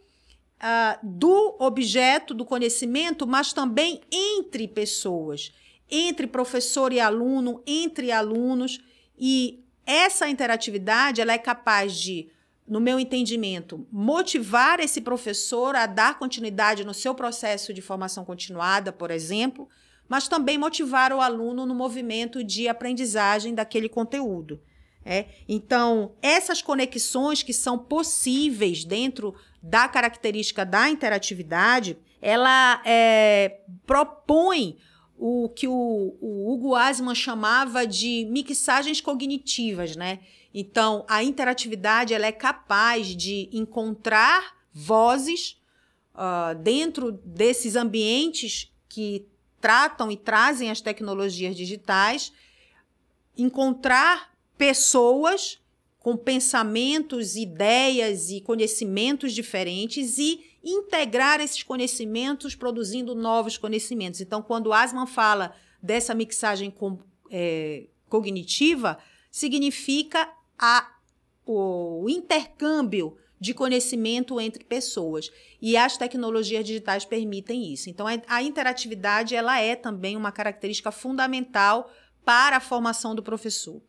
uh, 0.61 0.99
do 1.03 1.57
objeto, 1.59 2.35
do 2.35 2.45
conhecimento, 2.45 3.27
mas 3.27 3.53
também 3.53 4.01
entre 4.11 4.69
pessoas, 4.69 5.53
entre 5.91 6.27
professor 6.27 6.93
e 6.93 7.01
aluno, 7.01 7.63
entre 7.67 8.13
alunos. 8.13 8.81
E 9.19 9.65
essa 9.85 10.29
interatividade 10.29 11.21
ela 11.21 11.33
é 11.33 11.39
capaz 11.39 11.97
de, 11.97 12.29
no 12.67 12.81
meu 12.81 13.01
entendimento, 13.01 13.87
motivar 13.91 14.81
esse 14.81 15.01
professor 15.01 15.75
a 15.75 15.87
dar 15.87 16.19
continuidade 16.19 16.85
no 16.85 16.95
seu 16.95 17.15
processo 17.15 17.75
de 17.75 17.83
formação 17.83 18.25
continuada, 18.25 18.93
por 18.93 19.11
exemplo, 19.11 19.69
mas 20.09 20.29
também 20.29 20.59
motivar 20.59 21.13
o 21.13 21.21
aluno 21.21 21.65
no 21.65 21.75
movimento 21.75 22.43
de 22.43 22.69
aprendizagem 22.69 23.55
daquele 23.55 23.89
conteúdo. 23.89 24.61
É? 25.03 25.29
Então, 25.49 26.13
essas 26.21 26.61
conexões 26.61 27.43
que 27.43 27.55
são 27.55 27.79
possíveis 27.79 28.85
dentro 28.85 29.35
da 29.63 29.89
característica 29.89 30.65
da 30.65 30.89
interatividade, 30.89 31.99
ela 32.21 32.83
é, 32.85 33.61
propõe 33.87 34.79
o 35.17 35.51
que 35.51 35.69
o, 35.69 36.17
o 36.21 36.51
Hugo 36.51 36.75
Asman 36.75 37.15
chamava 37.15 37.87
de 37.87 38.27
mixagens 38.31 39.01
cognitivas, 39.01 39.95
né? 39.95 40.21
Então, 40.53 41.05
a 41.09 41.23
interatividade 41.23 42.15
ela 42.15 42.27
é 42.27 42.33
capaz 42.33 43.09
de 43.09 43.49
encontrar 43.53 44.57
vozes 44.73 45.61
uh, 46.15 46.55
dentro 46.57 47.13
desses 47.13 47.77
ambientes 47.77 48.73
que 48.89 49.27
tratam 49.61 50.11
e 50.11 50.17
trazem 50.17 50.71
as 50.71 50.81
tecnologias 50.81 51.55
digitais, 51.55 52.33
encontrar 53.37 54.33
pessoas 54.57 55.61
com 56.01 56.17
pensamentos, 56.17 57.37
ideias 57.37 58.31
e 58.31 58.41
conhecimentos 58.41 59.33
diferentes 59.33 60.19
e 60.19 60.41
integrar 60.65 61.41
esses 61.41 61.63
conhecimentos 61.63 62.55
produzindo 62.55 63.15
novos 63.15 63.59
conhecimentos. 63.59 64.21
Então, 64.21 64.43
quando 64.43 64.73
Asman 64.73 65.07
fala 65.07 65.55
dessa 65.83 66.15
mixagem 66.15 66.71
com, 66.71 66.99
é, 67.31 67.87
cognitiva, 68.09 68.99
significa 69.31 70.29
a, 70.59 70.91
o 71.47 72.07
intercâmbio 72.09 73.17
de 73.39 73.53
conhecimento 73.55 74.41
entre 74.41 74.65
pessoas. 74.65 75.31
E 75.61 75.77
as 75.77 75.97
tecnologias 75.99 76.65
digitais 76.65 77.05
permitem 77.05 77.73
isso. 77.73 77.89
Então, 77.89 78.07
a 78.27 78.43
interatividade 78.43 79.35
ela 79.35 79.61
é 79.61 79.77
também 79.77 80.17
uma 80.17 80.33
característica 80.33 80.91
fundamental 80.91 81.91
para 82.25 82.57
a 82.57 82.61
formação 82.61 83.15
do 83.15 83.23
professor. 83.23 83.83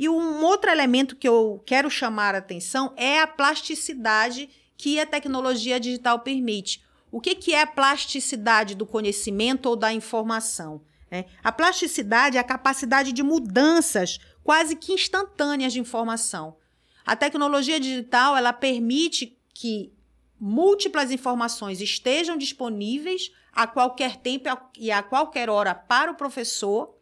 E 0.00 0.08
um 0.08 0.42
outro 0.42 0.70
elemento 0.70 1.14
que 1.14 1.28
eu 1.28 1.62
quero 1.66 1.90
chamar 1.90 2.34
a 2.34 2.38
atenção 2.38 2.94
é 2.96 3.20
a 3.20 3.26
plasticidade 3.26 4.48
que 4.74 4.98
a 4.98 5.04
tecnologia 5.04 5.78
digital 5.78 6.20
permite. 6.20 6.82
O 7.12 7.20
que, 7.20 7.34
que 7.34 7.52
é 7.52 7.60
a 7.60 7.66
plasticidade 7.66 8.74
do 8.74 8.86
conhecimento 8.86 9.66
ou 9.66 9.76
da 9.76 9.92
informação? 9.92 10.80
É, 11.10 11.26
a 11.44 11.52
plasticidade 11.52 12.38
é 12.38 12.40
a 12.40 12.44
capacidade 12.44 13.12
de 13.12 13.22
mudanças 13.22 14.18
quase 14.42 14.74
que 14.74 14.94
instantâneas 14.94 15.74
de 15.74 15.80
informação. 15.80 16.56
A 17.04 17.14
tecnologia 17.14 17.78
digital 17.78 18.34
ela 18.34 18.54
permite 18.54 19.38
que 19.52 19.92
múltiplas 20.40 21.10
informações 21.10 21.78
estejam 21.78 22.38
disponíveis 22.38 23.30
a 23.52 23.66
qualquer 23.66 24.16
tempo 24.16 24.48
e 24.78 24.90
a 24.90 25.02
qualquer 25.02 25.50
hora 25.50 25.74
para 25.74 26.10
o 26.10 26.16
professor 26.16 26.98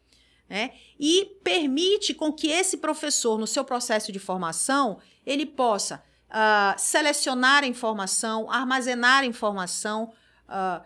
né? 0.49 0.73
E 0.99 1.37
permite 1.45 2.15
com 2.15 2.33
que 2.33 2.49
esse 2.49 2.79
professor, 2.79 3.39
no 3.39 3.47
seu 3.47 3.65
processo 3.65 4.11
de 4.11 4.19
formação, 4.19 4.99
ele 5.27 5.45
possa 5.45 6.03
uh, 6.29 6.79
selecionar 6.79 7.65
informação, 7.65 8.51
armazenar 8.51 9.25
informação, 9.25 10.13
uh, 10.49 10.83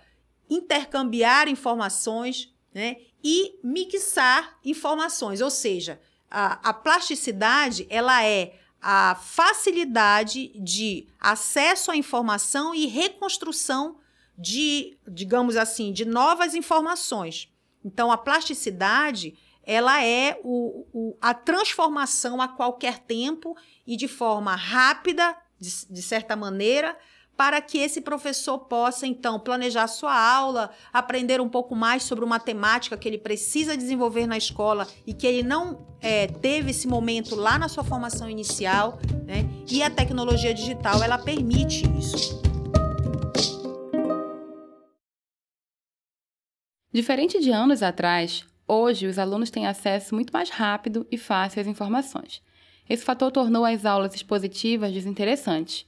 intercambiar 0.50 1.48
informações 1.48 2.52
né? 2.74 2.96
e 3.22 3.58
mixar 3.62 4.58
informações. 4.64 5.40
Ou 5.40 5.50
seja, 5.50 6.00
a, 6.30 6.70
a 6.70 6.72
plasticidade 6.72 7.86
ela 7.88 8.24
é 8.24 8.58
a 8.80 9.14
facilidade 9.14 10.48
de 10.60 11.06
acesso 11.20 11.92
à 11.92 11.96
informação 11.96 12.74
e 12.74 12.86
reconstrução 12.86 13.98
de, 14.36 14.98
digamos 15.06 15.56
assim, 15.56 15.92
de 15.92 16.04
novas 16.04 16.54
informações. 16.54 17.48
Então, 17.84 18.10
a 18.10 18.18
plasticidade 18.18 19.38
ela 19.64 20.04
é 20.04 20.38
o, 20.42 20.86
o, 20.92 21.16
a 21.20 21.32
transformação 21.34 22.40
a 22.40 22.48
qualquer 22.48 22.98
tempo 22.98 23.56
e 23.86 23.96
de 23.96 24.08
forma 24.08 24.54
rápida, 24.54 25.36
de, 25.58 25.86
de 25.88 26.02
certa 26.02 26.34
maneira, 26.34 26.96
para 27.36 27.60
que 27.60 27.78
esse 27.78 28.00
professor 28.00 28.58
possa, 28.58 29.06
então, 29.06 29.40
planejar 29.40 29.86
sua 29.86 30.14
aula, 30.14 30.70
aprender 30.92 31.40
um 31.40 31.48
pouco 31.48 31.74
mais 31.74 32.02
sobre 32.02 32.24
uma 32.24 32.38
temática 32.38 32.96
que 32.96 33.08
ele 33.08 33.18
precisa 33.18 33.76
desenvolver 33.76 34.26
na 34.26 34.36
escola 34.36 34.86
e 35.06 35.14
que 35.14 35.26
ele 35.26 35.42
não 35.42 35.86
é, 36.00 36.26
teve 36.26 36.70
esse 36.70 36.86
momento 36.86 37.34
lá 37.34 37.58
na 37.58 37.68
sua 37.68 37.82
formação 37.82 38.28
inicial, 38.28 38.98
né? 39.24 39.48
E 39.70 39.82
a 39.82 39.90
tecnologia 39.90 40.52
digital, 40.52 41.02
ela 41.02 41.18
permite 41.18 41.84
isso. 41.98 42.40
Diferente 46.92 47.40
de 47.40 47.50
anos 47.50 47.82
atrás, 47.82 48.44
Hoje, 48.74 49.06
os 49.06 49.18
alunos 49.18 49.50
têm 49.50 49.66
acesso 49.66 50.14
muito 50.14 50.32
mais 50.32 50.48
rápido 50.48 51.06
e 51.10 51.18
fácil 51.18 51.60
às 51.60 51.66
informações. 51.66 52.40
Esse 52.88 53.04
fator 53.04 53.30
tornou 53.30 53.66
as 53.66 53.84
aulas 53.84 54.14
expositivas 54.14 54.94
desinteressantes. 54.94 55.84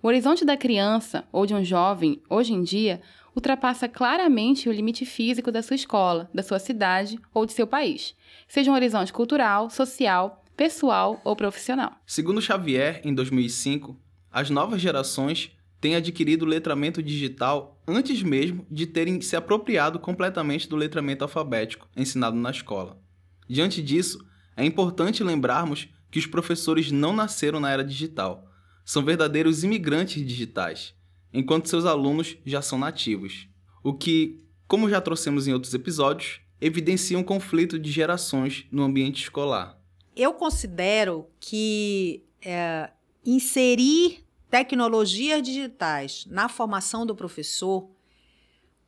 O 0.00 0.06
horizonte 0.06 0.44
da 0.44 0.56
criança 0.56 1.24
ou 1.32 1.44
de 1.44 1.52
um 1.52 1.64
jovem, 1.64 2.22
hoje 2.30 2.52
em 2.52 2.62
dia, 2.62 3.00
ultrapassa 3.34 3.88
claramente 3.88 4.68
o 4.68 4.72
limite 4.72 5.04
físico 5.04 5.50
da 5.50 5.64
sua 5.64 5.74
escola, 5.74 6.30
da 6.32 6.44
sua 6.44 6.60
cidade 6.60 7.18
ou 7.34 7.44
de 7.44 7.52
seu 7.52 7.66
país, 7.66 8.14
seja 8.46 8.70
um 8.70 8.74
horizonte 8.74 9.12
cultural, 9.12 9.68
social, 9.68 10.44
pessoal 10.56 11.20
ou 11.24 11.34
profissional. 11.34 11.96
Segundo 12.06 12.40
Xavier, 12.40 13.00
em 13.02 13.12
2005, 13.12 13.96
as 14.30 14.48
novas 14.48 14.80
gerações 14.80 15.50
têm 15.80 15.94
adquirido 15.94 16.44
letramento 16.44 17.02
digital 17.02 17.80
antes 17.86 18.22
mesmo 18.22 18.66
de 18.70 18.86
terem 18.86 19.20
se 19.20 19.36
apropriado 19.36 19.98
completamente 19.98 20.68
do 20.68 20.76
letramento 20.76 21.24
alfabético 21.24 21.88
ensinado 21.96 22.36
na 22.36 22.50
escola. 22.50 23.00
Diante 23.48 23.82
disso, 23.82 24.24
é 24.56 24.64
importante 24.64 25.22
lembrarmos 25.22 25.88
que 26.10 26.18
os 26.18 26.26
professores 26.26 26.90
não 26.90 27.14
nasceram 27.14 27.60
na 27.60 27.70
era 27.70 27.84
digital, 27.84 28.50
são 28.84 29.04
verdadeiros 29.04 29.62
imigrantes 29.64 30.26
digitais, 30.26 30.94
enquanto 31.32 31.68
seus 31.68 31.84
alunos 31.84 32.36
já 32.44 32.62
são 32.62 32.78
nativos. 32.78 33.46
O 33.82 33.94
que, 33.94 34.44
como 34.66 34.88
já 34.88 35.00
trouxemos 35.00 35.46
em 35.46 35.52
outros 35.52 35.74
episódios, 35.74 36.40
evidencia 36.60 37.18
um 37.18 37.22
conflito 37.22 37.78
de 37.78 37.90
gerações 37.90 38.66
no 38.72 38.82
ambiente 38.82 39.22
escolar. 39.22 39.78
Eu 40.16 40.32
considero 40.32 41.28
que 41.38 42.24
é, 42.42 42.90
inserir 43.24 44.24
tecnologias 44.50 45.42
digitais 45.42 46.26
na 46.26 46.48
formação 46.48 47.04
do 47.04 47.14
professor, 47.14 47.88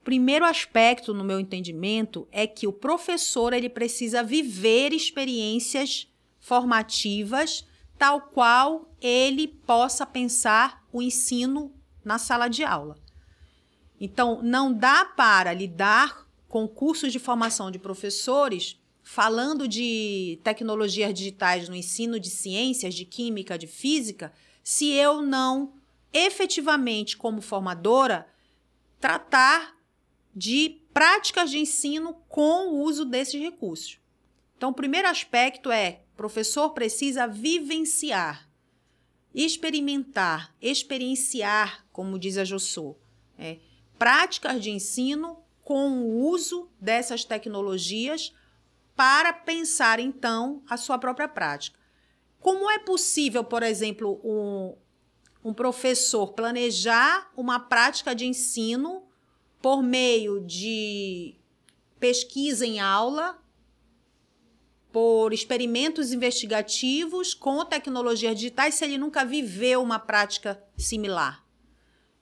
primeiro 0.03 0.45
aspecto, 0.45 1.13
no 1.13 1.25
meu 1.25 1.39
entendimento, 1.39 2.27
é 2.33 2.47
que 2.47 2.67
o 2.67 2.73
professor 2.73 3.53
ele 3.53 3.69
precisa 3.69 4.23
viver 4.23 4.93
experiências 4.93 6.09
formativas 6.39 7.67
tal 7.99 8.23
qual 8.23 8.91
ele 8.99 9.47
possa 9.47 10.07
pensar 10.07 10.83
o 10.91 11.03
ensino 11.03 11.71
na 12.03 12.19
sala 12.19 12.49
de 12.49 12.65
aula. 12.65 12.97
Então, 14.01 14.41
não 14.43 14.73
dá 14.73 15.05
para 15.05 15.53
lidar 15.53 16.27
com 16.49 16.67
cursos 16.67 17.13
de 17.13 17.19
formação 17.19 17.71
de 17.71 17.79
professores 17.79 18.81
falando 19.03 19.69
de 19.69 20.41
tecnologias 20.43 21.13
digitais 21.13 21.69
no 21.69 21.75
ensino 21.75 22.19
de 22.19 22.31
ciências, 22.31 22.95
de 22.95 23.05
química, 23.05 23.59
de 23.59 23.67
física, 23.67 24.33
se 24.63 24.91
eu 24.93 25.23
não 25.23 25.75
efetivamente, 26.13 27.17
como 27.17 27.41
formadora, 27.41 28.27
tratar 28.99 29.77
de 30.35 30.81
práticas 30.93 31.51
de 31.51 31.59
ensino 31.59 32.15
com 32.29 32.69
o 32.69 32.83
uso 32.83 33.05
desses 33.05 33.41
recursos. 33.41 33.99
Então, 34.57 34.71
o 34.71 34.75
primeiro 34.75 35.09
aspecto 35.09 35.71
é: 35.71 36.03
o 36.13 36.17
professor 36.17 36.71
precisa 36.71 37.27
vivenciar, 37.27 38.49
experimentar, 39.35 40.55
experienciar, 40.61 41.87
como 41.93 42.19
diz 42.19 42.37
a 42.37 42.45
Jossô, 42.45 42.97
é, 43.39 43.59
práticas 43.99 44.63
de 44.63 44.71
ensino 44.71 45.39
com 45.63 46.03
o 46.03 46.29
uso 46.29 46.69
dessas 46.81 47.25
tecnologias 47.25 48.35
para 48.97 49.33
pensar 49.33 49.99
então 50.01 50.63
a 50.69 50.77
sua 50.77 50.99
própria 50.99 51.29
prática. 51.29 51.80
Como 52.41 52.71
é 52.71 52.79
possível, 52.79 53.45
por 53.45 53.63
exemplo, 53.63 54.21
um, 54.25 54.75
um 55.45 55.55
professor 55.55 56.33
planejar 56.33 57.31
uma 57.37 57.61
prática 57.61 58.15
de 58.15 58.27
ensino 58.27 59.05
por 59.61 59.83
meio 59.83 60.41
de 60.41 61.37
pesquisa 61.99 62.67
em 62.67 62.81
aula, 62.81 63.39
por 64.91 65.33
experimentos 65.33 66.13
investigativos 66.13 67.35
com 67.35 67.65
tecnologias 67.65 68.35
digitais, 68.35 68.75
se 68.75 68.85
ele 68.85 68.99
nunca 68.99 69.25
viveu 69.25 69.83
uma 69.83 69.99
prática 69.99 70.61
similar. 70.77 71.47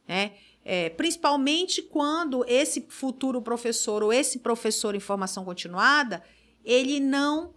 Né? 0.07 0.33
É, 0.65 0.91
principalmente 0.91 1.81
quando 1.81 2.45
esse 2.47 2.87
futuro 2.91 3.41
professor 3.41 4.03
ou 4.03 4.13
esse 4.13 4.41
professor 4.41 4.95
em 4.95 5.01
formação 5.01 5.45
continuada, 5.45 6.23
ele 6.65 7.01
não 7.01 7.55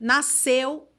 nasceu 0.00 0.89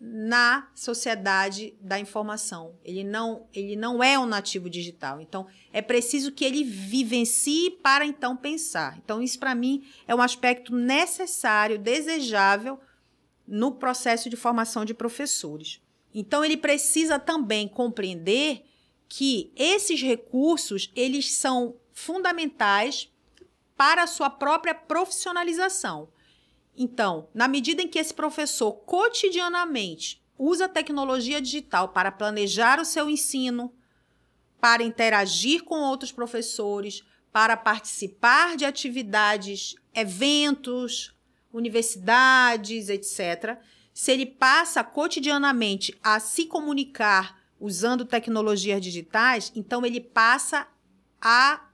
na 0.00 0.66
sociedade 0.74 1.74
da 1.78 2.00
informação. 2.00 2.74
Ele 2.82 3.04
não, 3.04 3.46
ele 3.52 3.76
não 3.76 4.02
é 4.02 4.18
um 4.18 4.24
nativo 4.24 4.70
digital. 4.70 5.20
Então, 5.20 5.46
é 5.70 5.82
preciso 5.82 6.32
que 6.32 6.42
ele 6.42 6.64
vivencie 6.64 7.70
para 7.70 8.06
então 8.06 8.34
pensar. 8.34 8.96
Então, 8.96 9.22
isso 9.22 9.38
para 9.38 9.54
mim 9.54 9.86
é 10.08 10.14
um 10.14 10.22
aspecto 10.22 10.74
necessário, 10.74 11.78
desejável 11.78 12.80
no 13.46 13.72
processo 13.72 14.30
de 14.30 14.36
formação 14.36 14.86
de 14.86 14.94
professores. 14.94 15.82
Então, 16.14 16.42
ele 16.42 16.56
precisa 16.56 17.18
também 17.18 17.68
compreender 17.68 18.64
que 19.06 19.52
esses 19.54 20.00
recursos, 20.00 20.90
eles 20.96 21.32
são 21.32 21.76
fundamentais 21.92 23.10
para 23.76 24.04
a 24.04 24.06
sua 24.06 24.30
própria 24.30 24.74
profissionalização. 24.74 26.08
Então, 26.76 27.28
na 27.34 27.48
medida 27.48 27.82
em 27.82 27.88
que 27.88 27.98
esse 27.98 28.14
professor 28.14 28.72
cotidianamente 28.72 30.22
usa 30.38 30.68
tecnologia 30.68 31.40
digital 31.40 31.88
para 31.88 32.10
planejar 32.10 32.80
o 32.80 32.84
seu 32.84 33.10
ensino, 33.10 33.74
para 34.60 34.82
interagir 34.82 35.64
com 35.64 35.80
outros 35.80 36.12
professores, 36.12 37.02
para 37.32 37.56
participar 37.56 38.56
de 38.56 38.64
atividades, 38.64 39.74
eventos, 39.94 41.14
universidades, 41.52 42.88
etc. 42.88 43.58
Se 43.92 44.12
ele 44.12 44.26
passa 44.26 44.82
cotidianamente 44.82 45.98
a 46.02 46.18
se 46.18 46.46
comunicar 46.46 47.38
usando 47.58 48.04
tecnologias 48.04 48.80
digitais, 48.80 49.52
então 49.54 49.84
ele 49.84 50.00
passa 50.00 50.66
a 51.20 51.68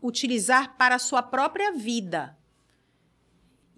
utilizar 0.00 0.76
para 0.76 0.94
a 0.94 1.00
sua 1.00 1.22
própria 1.22 1.72
vida. 1.72 2.36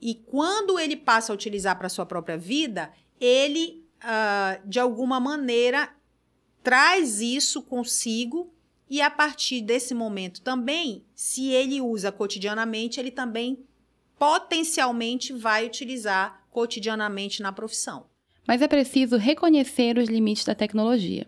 E 0.06 0.14
quando 0.14 0.78
ele 0.78 0.94
passa 0.94 1.32
a 1.32 1.34
utilizar 1.34 1.76
para 1.76 1.88
sua 1.88 2.06
própria 2.06 2.38
vida, 2.38 2.92
ele, 3.20 3.84
uh, 4.04 4.64
de 4.64 4.78
alguma 4.78 5.18
maneira, 5.18 5.92
traz 6.62 7.20
isso 7.20 7.60
consigo 7.60 8.54
e 8.88 9.02
a 9.02 9.10
partir 9.10 9.60
desse 9.60 9.94
momento 9.94 10.42
também, 10.42 11.04
se 11.12 11.48
ele 11.48 11.80
usa 11.80 12.12
cotidianamente, 12.12 13.00
ele 13.00 13.10
também 13.10 13.66
potencialmente 14.16 15.32
vai 15.32 15.66
utilizar 15.66 16.46
cotidianamente 16.52 17.42
na 17.42 17.50
profissão. 17.50 18.06
Mas 18.46 18.62
é 18.62 18.68
preciso 18.68 19.16
reconhecer 19.16 19.98
os 19.98 20.08
limites 20.08 20.44
da 20.44 20.54
tecnologia. 20.54 21.26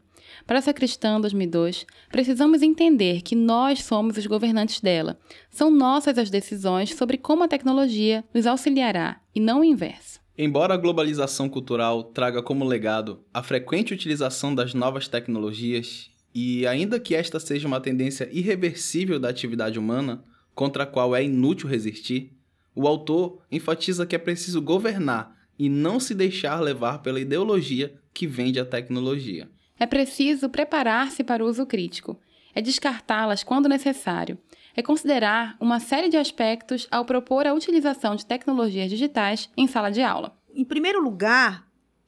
Para 0.49 0.57
essa 0.57 0.73
cristã 0.73 1.21
2002, 1.21 1.85
precisamos 2.11 2.63
entender 2.63 3.21
que 3.21 3.37
nós 3.37 3.85
somos 3.85 4.17
os 4.17 4.27
governantes 4.27 4.81
dela. 4.81 5.21
São 5.51 5.71
nossas 5.71 6.17
as 6.17 6.31
decisões 6.31 6.95
sobre 6.95 7.19
como 7.19 7.45
a 7.45 7.49
tecnologia 7.49 8.25
nos 8.33 8.47
auxiliará 8.47 9.21
e 9.35 9.41
não 9.41 9.61
o 9.61 9.65
inverso. 9.65 10.19
Embora 10.39 10.73
a 10.73 10.79
globalização 10.79 11.51
cultural 11.51 12.03
traga 12.03 12.43
como 12.43 12.65
legado 12.65 13.23
a 13.33 13.43
frequente 13.43 13.93
utilização 13.93 14.55
das 14.55 14.73
novas 14.73 15.07
tecnologias, 15.07 16.11
e 16.35 16.67
ainda 16.67 16.99
que 16.99 17.15
esta 17.15 17.39
seja 17.39 17.69
uma 17.69 17.79
tendência 17.79 18.27
irreversível 18.33 19.21
da 19.21 19.29
atividade 19.29 19.79
humana, 19.79 20.25
contra 20.55 20.85
a 20.85 20.87
qual 20.87 21.15
é 21.15 21.23
inútil 21.23 21.69
resistir, 21.69 22.33
o 22.75 22.89
autor 22.89 23.43
enfatiza 23.53 24.07
que 24.07 24.17
é 24.17 24.19
preciso 24.19 24.63
governar 24.63 25.37
e 25.59 25.69
não 25.69 26.01
se 26.01 26.15
deixar 26.15 26.59
levar 26.59 27.03
pela 27.03 27.21
ideologia 27.21 27.93
que 28.15 28.27
vende 28.27 28.59
a 28.59 28.65
tecnologia. 28.65 29.47
É 29.79 29.87
preciso 29.87 30.49
preparar-se 30.49 31.23
para 31.23 31.45
o 31.45 31.49
uso 31.49 31.65
crítico. 31.65 32.19
É 32.55 32.61
descartá-las 32.61 33.45
quando 33.45 33.69
necessário. 33.69 34.39
É 34.77 34.83
considerar 34.83 35.57
uma 35.61 35.81
série 35.81 36.09
de 36.09 36.17
aspectos 36.17 36.87
ao 36.91 37.05
propor 37.05 37.47
a 37.47 37.55
utilização 37.55 38.17
de 38.17 38.27
tecnologias 38.27 38.91
digitais 38.91 39.51
em 39.57 39.67
sala 39.67 39.91
de 39.91 40.03
aula. 40.03 40.37
Em 40.55 40.65
primeiro 40.65 41.03
lugar, 41.03 41.67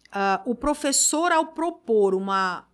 uh, 0.08 0.50
o 0.50 0.54
professor, 0.54 1.32
ao 1.32 1.46
propor 1.46 2.14
uma 2.14 2.66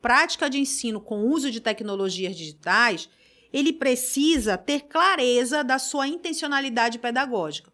prática 0.00 0.48
de 0.48 0.58
ensino 0.58 1.00
com 1.00 1.24
uso 1.24 1.50
de 1.50 1.60
tecnologias 1.60 2.36
digitais, 2.36 3.08
ele 3.52 3.72
precisa 3.72 4.56
ter 4.56 4.82
clareza 4.82 5.64
da 5.64 5.78
sua 5.78 6.06
intencionalidade 6.06 6.98
pedagógica. 6.98 7.72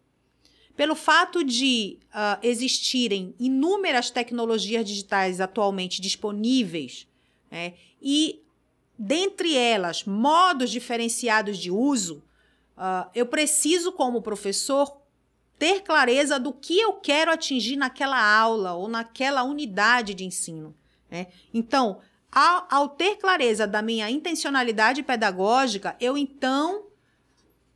Pelo 0.75 0.95
fato 0.95 1.43
de 1.43 1.97
uh, 2.07 2.39
existirem 2.43 3.33
inúmeras 3.39 4.09
tecnologias 4.09 4.85
digitais 4.85 5.39
atualmente 5.39 6.01
disponíveis, 6.01 7.07
né, 7.49 7.73
e 8.01 8.41
dentre 8.97 9.55
elas 9.55 10.03
modos 10.03 10.69
diferenciados 10.69 11.57
de 11.57 11.71
uso, 11.71 12.23
uh, 12.77 13.09
eu 13.15 13.25
preciso, 13.25 13.91
como 13.91 14.21
professor, 14.21 15.01
ter 15.57 15.81
clareza 15.81 16.39
do 16.39 16.51
que 16.51 16.79
eu 16.79 16.93
quero 16.93 17.31
atingir 17.31 17.77
naquela 17.77 18.21
aula 18.21 18.73
ou 18.73 18.87
naquela 18.87 19.43
unidade 19.43 20.13
de 20.13 20.25
ensino. 20.25 20.75
Né? 21.09 21.27
Então, 21.53 22.01
ao, 22.31 22.67
ao 22.69 22.89
ter 22.89 23.15
clareza 23.15 23.65
da 23.65 23.81
minha 23.81 24.09
intencionalidade 24.09 25.01
pedagógica, 25.03 25.95
eu 25.99 26.17
então 26.17 26.87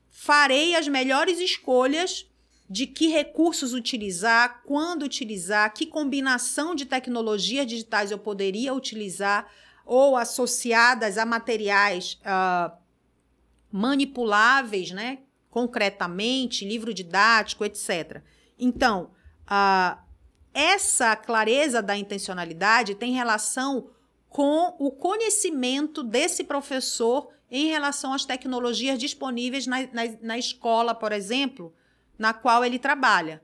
farei 0.10 0.76
as 0.76 0.88
melhores 0.88 1.40
escolhas 1.40 2.29
de 2.70 2.86
que 2.86 3.08
recursos 3.08 3.74
utilizar, 3.74 4.62
quando 4.64 5.04
utilizar, 5.04 5.74
que 5.74 5.88
combinação 5.88 6.76
de 6.76 6.86
tecnologias 6.86 7.66
digitais 7.66 8.12
eu 8.12 8.20
poderia 8.20 8.74
utilizar 8.74 9.52
ou 9.86 10.16
associadas 10.16 11.18
a 11.18 11.26
materiais 11.26 12.20
uh, 12.22 12.72
manipuláveis, 13.72 14.92
né? 14.92 15.20
concretamente, 15.50 16.64
livro 16.64 16.94
didático, 16.94 17.66
etc. 17.66 18.22
Então, 18.58 19.10
uh, 19.46 20.00
essa 20.54 21.16
clareza 21.16 21.82
da 21.82 21.98
intencionalidade 21.98 22.94
tem 22.94 23.14
relação 23.14 23.90
com 24.28 24.76
o 24.78 24.92
conhecimento 24.92 26.04
desse 26.04 26.44
professor 26.44 27.30
em 27.50 27.70
relação 27.70 28.14
às 28.14 28.26
tecnologias 28.26 29.00
disponíveis 29.00 29.66
na, 29.66 29.88
na, 29.88 30.04
na 30.22 30.38
escola, 30.38 30.94
por 30.94 31.12
exemplo, 31.12 31.74
na 32.20 32.34
qual 32.34 32.66
ele 32.66 32.78
trabalha. 32.78 33.42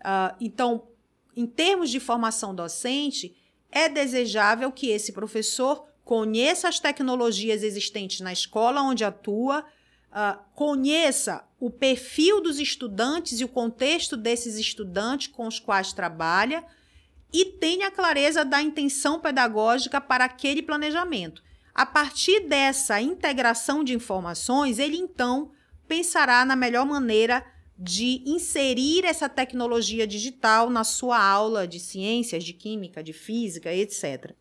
Uh, 0.00 0.36
então, 0.40 0.88
em 1.36 1.46
termos 1.46 1.88
de 1.88 2.00
formação 2.00 2.54
docente, 2.54 3.34
é 3.70 3.88
desejável 3.88 4.70
que 4.70 4.88
esse 4.88 5.12
professor 5.12 5.86
conheça 6.04 6.68
as 6.68 6.78
tecnologias 6.78 7.62
existentes 7.62 8.20
na 8.20 8.32
escola 8.32 8.82
onde 8.82 9.04
atua, 9.04 9.64
uh, 10.10 10.38
conheça 10.54 11.44
o 11.58 11.70
perfil 11.70 12.42
dos 12.42 12.58
estudantes 12.58 13.40
e 13.40 13.44
o 13.44 13.48
contexto 13.48 14.16
desses 14.16 14.56
estudantes 14.56 15.28
com 15.28 15.46
os 15.46 15.58
quais 15.58 15.92
trabalha 15.92 16.64
e 17.32 17.46
tenha 17.46 17.90
clareza 17.90 18.44
da 18.44 18.60
intenção 18.60 19.18
pedagógica 19.18 20.00
para 20.00 20.26
aquele 20.26 20.62
planejamento. 20.62 21.42
A 21.74 21.84
partir 21.84 22.46
dessa 22.46 23.00
integração 23.00 23.82
de 23.82 23.94
informações, 23.94 24.78
ele 24.78 24.96
então 24.96 25.50
pensará 25.88 26.44
na 26.44 26.54
melhor 26.54 26.86
maneira 26.86 27.44
de 27.76 28.22
inserir 28.24 29.04
essa 29.04 29.28
tecnologia 29.28 30.06
digital 30.06 30.70
na 30.70 30.84
sua 30.84 31.22
aula 31.22 31.66
de 31.66 31.80
ciências, 31.80 32.44
de 32.44 32.52
química, 32.52 33.02
de 33.02 33.12
física, 33.12 33.72
etc. 33.72 34.32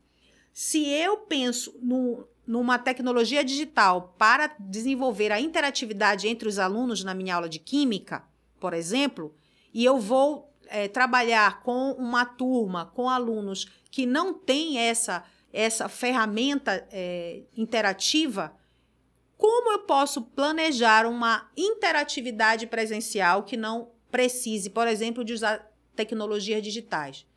Se 0.52 0.88
eu 0.88 1.17
penso 1.17 1.76
no, 1.82 2.28
numa 2.46 2.78
tecnologia 2.78 3.43
digital 3.43 4.13
para 4.17 4.56
desenvolver 4.60 5.32
a 5.32 5.39
interatividade 5.39 6.28
entre 6.28 6.48
os 6.48 6.60
alunos 6.60 7.04
na 7.04 7.13
minha 7.15 7.36
aula 7.36 7.50
de 7.50 7.60
química, 7.60 8.24
por 8.60 8.74
exemplo, 8.74 9.34
e 9.74 9.84
eu 9.84 10.00
vou 10.00 10.54
é, 10.67 10.88
trabalhar 10.88 11.62
com 11.63 11.91
uma 11.93 12.26
turma, 12.26 12.86
com 12.86 13.10
alunos 13.10 13.65
que 13.89 14.06
não 14.06 14.34
têm 14.34 14.78
essa, 14.78 15.24
essa 15.52 15.89
ferramenta 15.89 16.88
é, 16.91 17.41
interativa, 17.58 18.56
como 19.43 19.73
eu 19.73 19.79
posso 19.79 20.21
planejar 20.21 21.06
uma 21.06 21.51
interatividade 21.58 22.65
presencial 22.65 23.43
que 23.43 23.58
não 23.58 23.91
precise, 24.10 24.69
por 24.69 24.88
exemplo, 24.88 25.21
de 25.21 25.34
usar 25.34 25.69
tecnologias 25.93 26.63
digitais? 26.63 27.27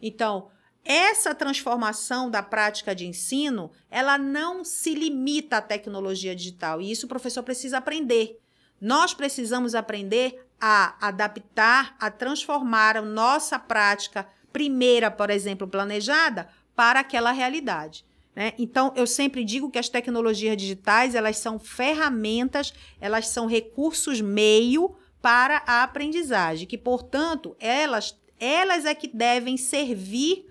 Então, 0.00 0.52
essa 0.84 1.34
transformação 1.34 2.30
da 2.30 2.44
prática 2.44 2.94
de 2.94 3.08
ensino, 3.08 3.72
ela 3.90 4.16
não 4.16 4.64
se 4.64 4.94
limita 4.94 5.56
à 5.56 5.60
tecnologia 5.60 6.32
digital, 6.32 6.80
e 6.80 6.92
isso 6.92 7.06
o 7.06 7.08
professor 7.08 7.42
precisa 7.42 7.78
aprender. 7.78 8.40
Nós 8.80 9.12
precisamos 9.12 9.74
aprender 9.74 10.46
a 10.60 11.08
adaptar, 11.08 11.96
a 11.98 12.08
transformar 12.08 12.96
a 12.96 13.02
nossa 13.02 13.58
prática 13.58 14.28
primeira, 14.52 15.10
por 15.10 15.28
exemplo, 15.28 15.66
planejada, 15.66 16.48
para 16.76 17.00
aquela 17.00 17.32
realidade. 17.32 18.06
Né? 18.38 18.52
Então, 18.56 18.92
eu 18.94 19.04
sempre 19.04 19.42
digo 19.42 19.68
que 19.68 19.80
as 19.80 19.88
tecnologias 19.88 20.56
digitais 20.56 21.16
elas 21.16 21.38
são 21.38 21.58
ferramentas, 21.58 22.72
elas 23.00 23.26
são 23.26 23.48
recursos 23.48 24.20
meio 24.20 24.94
para 25.20 25.60
a 25.66 25.82
aprendizagem, 25.82 26.64
que, 26.64 26.78
portanto, 26.78 27.56
elas, 27.58 28.16
elas 28.38 28.84
é 28.84 28.94
que 28.94 29.08
devem 29.08 29.56
servir 29.56 30.46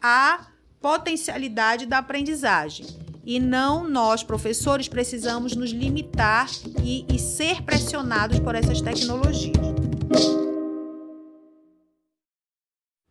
a 0.00 0.46
potencialidade 0.80 1.86
da 1.86 1.98
aprendizagem. 1.98 2.86
E 3.24 3.40
não 3.40 3.82
nós, 3.82 4.22
professores, 4.22 4.86
precisamos 4.86 5.56
nos 5.56 5.70
limitar 5.70 6.48
e, 6.84 7.04
e 7.12 7.18
ser 7.18 7.62
pressionados 7.62 8.38
por 8.38 8.54
essas 8.54 8.80
tecnologias. 8.80 9.56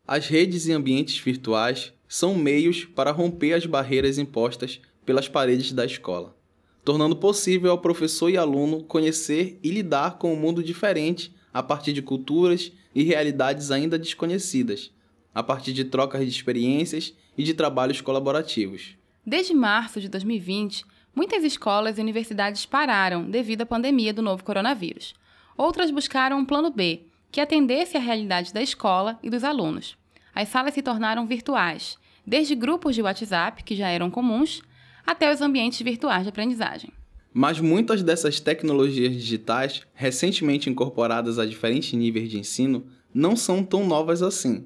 As 0.05 0.27
redes 0.27 0.67
e 0.67 0.73
ambientes 0.73 1.17
virtuais 1.17 1.93
são 2.09 2.35
meios 2.35 2.83
para 2.83 3.11
romper 3.11 3.53
as 3.53 3.65
barreiras 3.65 4.17
impostas 4.17 4.81
pelas 5.05 5.29
paredes 5.29 5.71
da 5.71 5.85
escola, 5.85 6.35
tornando 6.83 7.15
possível 7.15 7.71
ao 7.71 7.77
professor 7.77 8.29
e 8.29 8.37
aluno 8.37 8.83
conhecer 8.83 9.57
e 9.63 9.71
lidar 9.71 10.17
com 10.17 10.33
um 10.33 10.35
mundo 10.35 10.61
diferente 10.61 11.33
a 11.53 11.63
partir 11.63 11.93
de 11.93 12.01
culturas 12.01 12.69
e 12.93 13.01
realidades 13.01 13.71
ainda 13.71 13.97
desconhecidas, 13.97 14.91
a 15.33 15.41
partir 15.41 15.71
de 15.71 15.85
trocas 15.85 16.21
de 16.21 16.29
experiências 16.29 17.13
e 17.37 17.43
de 17.43 17.53
trabalhos 17.53 18.01
colaborativos. 18.01 18.97
Desde 19.25 19.53
março 19.53 20.01
de 20.01 20.09
2020, 20.09 20.83
muitas 21.15 21.45
escolas 21.45 21.97
e 21.97 22.01
universidades 22.01 22.65
pararam 22.65 23.31
devido 23.31 23.61
à 23.61 23.65
pandemia 23.65 24.13
do 24.13 24.21
novo 24.21 24.43
coronavírus. 24.43 25.13
Outras 25.55 25.89
buscaram 25.91 26.39
um 26.39 26.45
plano 26.45 26.71
B, 26.71 27.03
que 27.33 27.41
atendesse 27.41 27.97
à 27.97 27.99
realidade 27.99 28.53
da 28.53 28.61
escola 28.61 29.19
e 29.21 29.29
dos 29.29 29.43
alunos. 29.43 29.97
As 30.33 30.47
salas 30.47 30.73
se 30.73 30.81
tornaram 30.81 31.27
virtuais, 31.27 31.97
desde 32.25 32.55
grupos 32.55 32.95
de 32.95 33.01
WhatsApp, 33.01 33.61
que 33.65 33.75
já 33.75 33.89
eram 33.89 34.09
comuns, 34.09 34.61
até 35.05 35.29
os 35.29 35.41
ambientes 35.41 35.81
virtuais 35.81 36.23
de 36.23 36.29
aprendizagem. 36.29 36.91
Mas 37.33 37.59
muitas 37.59 38.01
dessas 38.01 38.39
tecnologias 38.39 39.11
digitais, 39.11 39.81
recentemente 39.93 40.69
incorporadas 40.69 41.37
a 41.37 41.45
diferentes 41.45 41.91
níveis 41.91 42.29
de 42.29 42.39
ensino, 42.39 42.85
não 43.13 43.35
são 43.35 43.61
tão 43.61 43.85
novas 43.85 44.21
assim 44.21 44.65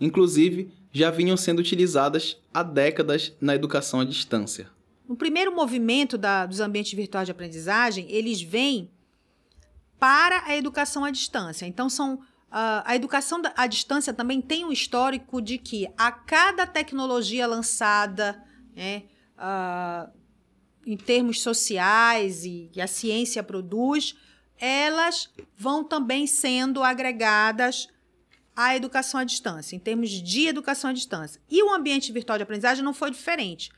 inclusive 0.00 0.70
já 0.92 1.10
vinham 1.10 1.36
sendo 1.36 1.58
utilizadas 1.58 2.40
há 2.52 2.62
décadas 2.62 3.34
na 3.40 3.54
educação 3.54 4.00
à 4.00 4.04
distância. 4.04 4.68
No 5.08 5.16
primeiro 5.16 5.54
movimento 5.54 6.18
da, 6.18 6.46
dos 6.46 6.60
ambientes 6.60 6.92
virtuais 6.92 7.26
de 7.26 7.32
aprendizagem, 7.32 8.06
eles 8.10 8.42
vêm 8.42 8.90
para 9.98 10.44
a 10.44 10.56
educação 10.56 11.04
à 11.04 11.10
distância. 11.10 11.66
Então, 11.66 11.88
são 11.88 12.14
uh, 12.14 12.82
a 12.84 12.94
educação 12.94 13.42
à 13.56 13.66
distância 13.66 14.12
também 14.12 14.40
tem 14.40 14.64
um 14.64 14.72
histórico 14.72 15.40
de 15.40 15.58
que 15.58 15.88
a 15.96 16.12
cada 16.12 16.66
tecnologia 16.66 17.46
lançada, 17.46 18.42
né, 18.74 19.04
uh, 19.36 20.10
em 20.86 20.96
termos 20.96 21.42
sociais 21.42 22.44
e 22.44 22.70
a 22.80 22.86
ciência 22.86 23.42
produz, 23.42 24.16
elas 24.58 25.30
vão 25.56 25.84
também 25.84 26.26
sendo 26.26 26.82
agregadas 26.82 27.88
a 28.56 28.74
educação 28.74 29.20
à 29.20 29.24
distância, 29.24 29.76
em 29.76 29.78
termos 29.78 30.10
de 30.10 30.48
educação 30.48 30.90
à 30.90 30.92
distância. 30.92 31.40
E 31.48 31.62
o 31.62 31.72
ambiente 31.72 32.10
virtual 32.10 32.38
de 32.38 32.42
aprendizagem 32.42 32.82
não 32.82 32.92
foi 32.92 33.10
diferente. 33.10 33.70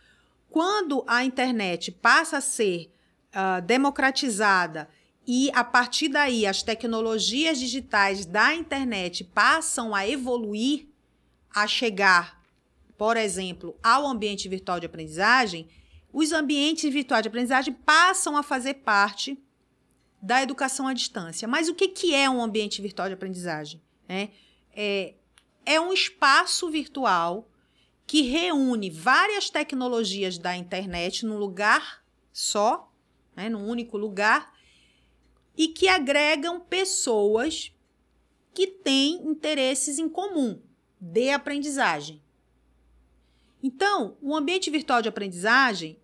Quando 0.48 1.04
a 1.06 1.22
internet 1.22 1.92
passa 1.92 2.38
a 2.38 2.40
ser 2.40 2.90
uh, 3.28 3.61
democratizada 3.61 4.88
e, 5.33 5.49
a 5.55 5.62
partir 5.62 6.09
daí, 6.09 6.45
as 6.45 6.61
tecnologias 6.61 7.61
digitais 7.61 8.27
da 8.27 8.53
internet 8.53 9.23
passam 9.23 9.95
a 9.95 10.05
evoluir, 10.05 10.88
a 11.55 11.69
chegar, 11.69 12.43
por 12.99 13.16
exemplo, 13.16 13.79
ao 13.81 14.09
ambiente 14.09 14.49
virtual 14.49 14.81
de 14.81 14.87
aprendizagem, 14.87 15.69
os 16.12 16.33
ambientes 16.33 16.93
virtuais 16.93 17.23
de 17.23 17.29
aprendizagem 17.29 17.73
passam 17.73 18.37
a 18.37 18.43
fazer 18.43 18.75
parte 18.75 19.40
da 20.21 20.43
educação 20.43 20.88
à 20.88 20.93
distância. 20.93 21.47
Mas 21.47 21.69
o 21.69 21.77
que, 21.77 21.87
que 21.87 22.12
é 22.12 22.29
um 22.29 22.43
ambiente 22.43 22.83
virtual 22.83 23.07
de 23.07 23.14
aprendizagem? 23.14 23.81
É, 24.09 24.31
é, 24.75 25.14
é 25.64 25.81
um 25.81 25.93
espaço 25.93 26.69
virtual 26.69 27.49
que 28.05 28.23
reúne 28.23 28.90
várias 28.90 29.49
tecnologias 29.49 30.38
da 30.38 30.57
internet 30.57 31.25
num 31.25 31.38
lugar 31.38 32.03
só, 32.33 32.93
né, 33.37 33.49
num 33.49 33.69
único 33.69 33.97
lugar, 33.97 34.59
e 35.61 35.68
que 35.68 35.88
agregam 35.88 36.59
pessoas 36.59 37.70
que 38.55 38.66
têm 38.66 39.29
interesses 39.29 39.99
em 39.99 40.09
comum 40.09 40.59
de 40.99 41.29
aprendizagem. 41.29 42.23
Então, 43.62 44.16
o 44.23 44.35
ambiente 44.35 44.70
virtual 44.70 45.03
de 45.03 45.11
aprendizagem, 45.11 46.01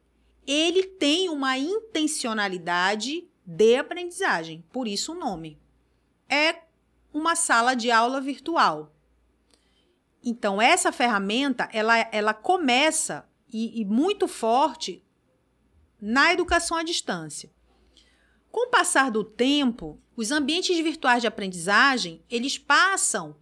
ele 0.47 0.83
tem 0.83 1.31
uma 1.31 1.57
intencionalidade 1.57 3.27
de 3.47 3.77
aprendizagem, 3.77 4.62
por 4.71 4.87
isso 4.87 5.12
o 5.12 5.19
nome. 5.19 5.59
É 6.29 6.61
uma 7.11 7.35
sala 7.35 7.75
de 7.75 7.90
aula 7.90 8.21
virtual. 8.21 8.95
Então, 10.23 10.61
essa 10.61 10.92
ferramenta, 10.92 11.66
ela, 11.73 11.97
ela 12.12 12.35
começa 12.35 13.27
e, 13.51 13.81
e 13.81 13.87
muito 13.87 14.29
forte 14.29 15.03
na 15.99 16.31
educação 16.31 16.77
à 16.77 16.83
distância. 16.83 17.56
Com 18.57 18.69
o 18.69 18.71
passar 18.71 19.11
do 19.11 19.23
tempo, 19.23 20.01
os 20.16 20.31
ambientes 20.31 20.75
virtuais 20.79 21.21
de 21.21 21.27
aprendizagem, 21.27 22.23
eles 22.31 22.57
passam 22.57 23.37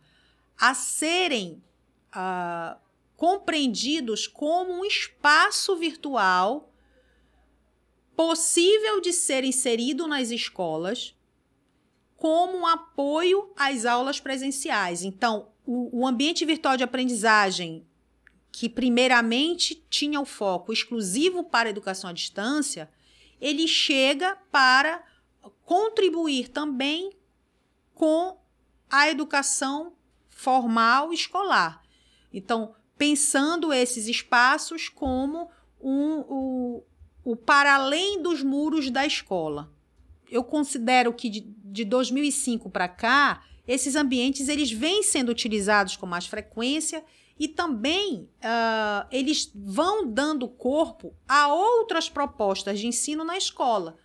a 0.59 0.74
serem 0.74 1.62
uh, 2.09 2.77
compreendidos 3.16 4.27
como 4.27 4.72
um 4.72 4.85
espaço 4.85 5.77
virtual 5.77 6.74
possível 8.16 9.00
de 9.00 9.12
ser 9.12 9.44
inserido 9.44 10.09
nas 10.09 10.33
escolas 10.33 11.14
como 12.16 12.59
um 12.59 12.66
apoio 12.66 13.53
às 13.55 13.87
aulas 13.87 14.18
presenciais. 14.18 15.05
Então, 15.05 15.53
o, 15.64 16.00
o 16.00 16.07
ambiente 16.09 16.44
virtual 16.44 16.77
de 16.77 16.83
aprendizagem, 16.83 17.87
que 18.50 18.68
primeiramente 18.68 19.81
tinha 19.88 20.20
o 20.20 20.24
foco 20.24 20.72
exclusivo 20.72 21.44
para 21.44 21.68
a 21.68 21.70
educação 21.70 22.11
à 22.11 22.12
distância, 22.12 22.90
ele 23.40 23.66
chega 23.66 24.37
para 24.51 25.03
contribuir 25.64 26.49
também 26.49 27.12
com 27.94 28.38
a 28.90 29.09
educação 29.09 29.94
formal 30.29 31.12
escolar. 31.12 31.83
Então, 32.33 32.75
pensando 32.97 33.73
esses 33.73 34.07
espaços 34.07 34.88
como 34.88 35.51
um, 35.81 36.20
o, 36.20 36.85
o 37.25 37.37
para 37.37 37.75
além 37.75 38.20
dos 38.20 38.42
muros 38.42 38.90
da 38.90 39.07
escola 39.07 39.75
eu 40.35 40.42
considero 40.42 41.12
que 41.12 41.29
de, 41.29 41.40
de 41.64 41.85
2005 41.85 42.68
para 42.68 42.88
cá, 42.88 43.44
esses 43.68 43.94
ambientes 43.94 44.49
eles 44.49 44.70
vêm 44.70 45.03
sendo 45.03 45.31
utilizados 45.31 45.97
com 45.97 46.07
mais 46.07 46.27
frequência 46.27 47.05
e 47.38 47.49
também 47.49 48.29
uh, 48.38 49.07
eles 49.11 49.51
vão 49.55 50.07
dando 50.07 50.49
corpo 50.49 51.14
a 51.29 51.49
outras 51.49 52.09
propostas 52.09 52.79
de 52.79 52.87
ensino 52.87 53.25
na 53.25 53.37
escola. 53.37 53.97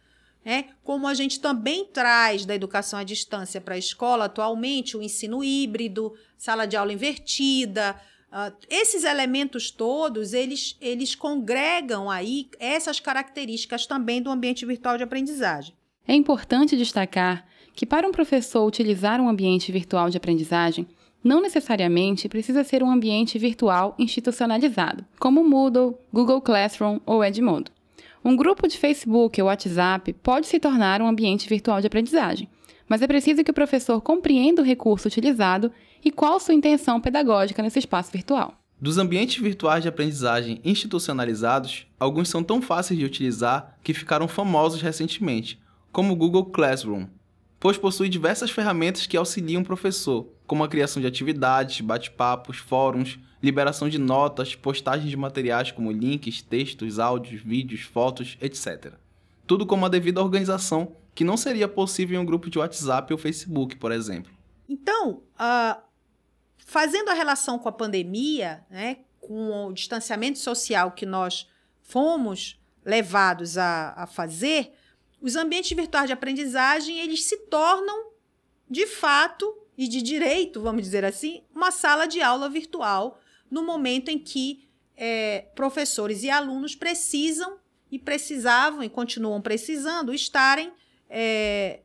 Né? 0.43 0.69
Como 0.83 1.07
a 1.07 1.13
gente 1.13 1.39
também 1.39 1.85
traz 1.85 2.45
da 2.45 2.55
educação 2.55 2.97
à 2.97 3.03
distância 3.03 3.61
para 3.61 3.75
a 3.75 3.77
escola 3.77 4.25
atualmente, 4.25 4.97
o 4.97 5.01
ensino 5.01 5.43
híbrido, 5.43 6.13
sala 6.37 6.65
de 6.65 6.75
aula 6.75 6.91
invertida, 6.91 7.99
uh, 8.31 8.55
esses 8.67 9.03
elementos 9.03 9.69
todos, 9.69 10.33
eles, 10.33 10.75
eles 10.81 11.13
congregam 11.13 12.09
aí 12.09 12.49
essas 12.59 12.99
características 12.99 13.85
também 13.85 14.21
do 14.21 14.31
ambiente 14.31 14.65
virtual 14.65 14.97
de 14.97 15.03
aprendizagem. 15.03 15.75
É 16.07 16.15
importante 16.15 16.75
destacar 16.75 17.45
que, 17.75 17.85
para 17.85 18.07
um 18.07 18.11
professor 18.11 18.65
utilizar 18.65 19.21
um 19.21 19.29
ambiente 19.29 19.71
virtual 19.71 20.09
de 20.09 20.17
aprendizagem, 20.17 20.87
não 21.23 21.41
necessariamente 21.41 22.29
precisa 22.29 22.63
ser 22.63 22.81
um 22.81 22.89
ambiente 22.89 23.37
virtual 23.37 23.95
institucionalizado, 23.99 25.05
como 25.19 25.43
Moodle, 25.43 25.97
Google 26.11 26.41
Classroom 26.41 26.99
ou 27.05 27.23
Edmodo. 27.23 27.71
Um 28.23 28.35
grupo 28.35 28.67
de 28.67 28.77
Facebook 28.77 29.41
ou 29.41 29.47
WhatsApp 29.47 30.13
pode 30.13 30.47
se 30.47 30.59
tornar 30.59 31.01
um 31.01 31.07
ambiente 31.07 31.47
virtual 31.47 31.79
de 31.81 31.87
aprendizagem, 31.87 32.49
mas 32.87 33.01
é 33.01 33.07
preciso 33.07 33.43
que 33.43 33.51
o 33.51 33.53
professor 33.53 34.01
compreenda 34.01 34.61
o 34.61 34.65
recurso 34.65 35.07
utilizado 35.07 35.71
e 36.03 36.11
qual 36.11 36.39
sua 36.39 36.53
intenção 36.53 36.99
pedagógica 36.99 37.61
nesse 37.61 37.79
espaço 37.79 38.11
virtual. 38.11 38.53
Dos 38.81 38.97
ambientes 38.97 39.41
virtuais 39.41 39.83
de 39.83 39.89
aprendizagem 39.89 40.61
institucionalizados, 40.63 41.85
alguns 41.99 42.29
são 42.29 42.41
tão 42.41 42.61
fáceis 42.61 42.97
de 42.97 43.05
utilizar 43.05 43.77
que 43.83 43.93
ficaram 43.93 44.27
famosos 44.27 44.81
recentemente, 44.81 45.59
como 45.91 46.13
o 46.13 46.15
Google 46.15 46.45
Classroom, 46.45 47.05
pois 47.59 47.77
possui 47.77 48.07
diversas 48.07 48.49
ferramentas 48.49 49.05
que 49.05 49.17
auxiliam 49.17 49.61
o 49.61 49.65
professor, 49.65 50.27
como 50.49 50.63
a 50.63 50.67
criação 50.67 50.99
de 50.99 51.07
atividades, 51.07 51.79
bate-papos, 51.79 52.57
fóruns, 52.57 53.19
liberação 53.41 53.87
de 53.87 53.99
notas, 53.99 54.55
postagem 54.55 55.07
de 55.07 55.15
materiais 55.15 55.71
como 55.71 55.91
links, 55.91 56.41
textos, 56.41 56.97
áudios, 56.97 57.39
vídeos, 57.39 57.81
fotos, 57.81 58.35
etc. 58.41 58.93
Tudo 59.45 59.63
com 59.63 59.75
uma 59.75 59.91
devida 59.91 60.19
organização 60.19 60.95
que 61.13 61.23
não 61.23 61.37
seria 61.37 61.67
possível 61.67 62.19
em 62.19 62.23
um 62.23 62.25
grupo 62.25 62.49
de 62.49 62.57
WhatsApp 62.57 63.13
ou 63.13 63.19
Facebook, 63.19 63.75
por 63.75 63.91
exemplo. 63.91 64.31
Então, 64.67 65.21
uh, 65.35 65.79
fazendo 66.57 67.09
a 67.09 67.13
relação 67.13 67.59
com 67.59 67.69
a 67.69 67.71
pandemia, 67.71 68.65
né, 68.71 68.97
com 69.21 69.67
o 69.67 69.71
distanciamento 69.71 70.39
social 70.39 70.93
que 70.93 71.05
nós 71.05 71.47
fomos 71.83 72.59
levados 72.83 73.55
a, 73.55 73.93
a 73.95 74.07
fazer, 74.07 74.71
os 75.21 75.35
ambientes 75.35 75.77
virtuais 75.77 76.07
de 76.07 76.13
aprendizagem 76.13 76.97
eles 76.97 77.25
se 77.25 77.37
tornam, 77.37 78.09
de 78.67 78.87
fato 78.87 79.55
e 79.79 79.87
de 79.87 80.01
direito, 80.01 80.59
vamos 80.59 80.81
dizer 80.81 81.05
assim, 81.05 81.41
uma 81.55 81.71
sala 81.71 82.05
de 82.05 82.21
aula 82.21 82.49
virtual 82.49 83.17
no 83.49 83.63
momento 83.63 84.09
em 84.09 84.19
que 84.19 84.67
é, 84.97 85.45
professores 85.55 86.21
e 86.21 86.29
alunos 86.29 86.75
precisam 86.75 87.57
e 87.89 87.97
precisavam 87.97 88.83
e 88.83 88.89
continuam 88.89 89.41
precisando 89.41 90.13
estarem 90.13 90.73
é, 91.09 91.79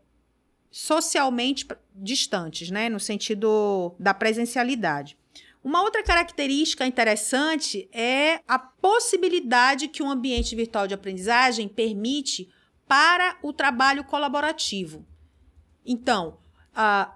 socialmente 0.72 1.68
distantes, 1.94 2.68
né, 2.68 2.88
no 2.88 2.98
sentido 2.98 3.94
da 3.96 4.12
presencialidade. 4.12 5.16
Uma 5.62 5.80
outra 5.80 6.02
característica 6.02 6.84
interessante 6.84 7.88
é 7.92 8.40
a 8.48 8.58
possibilidade 8.58 9.86
que 9.86 10.02
um 10.02 10.10
ambiente 10.10 10.56
virtual 10.56 10.88
de 10.88 10.94
aprendizagem 10.94 11.68
permite 11.68 12.50
para 12.88 13.38
o 13.40 13.52
trabalho 13.52 14.02
colaborativo. 14.02 15.06
Então, 15.86 16.38
a, 16.74 17.14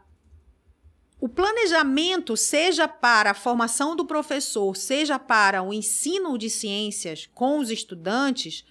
o 1.20 1.28
planejamento, 1.28 2.36
seja 2.36 2.86
para 2.86 3.32
a 3.32 3.34
formação 3.34 3.96
do 3.96 4.06
professor, 4.06 4.76
seja 4.76 5.18
para 5.18 5.62
o 5.62 5.72
ensino 5.72 6.38
de 6.38 6.48
ciências 6.48 7.28
com 7.34 7.58
os 7.58 7.70
estudantes, 7.70 8.64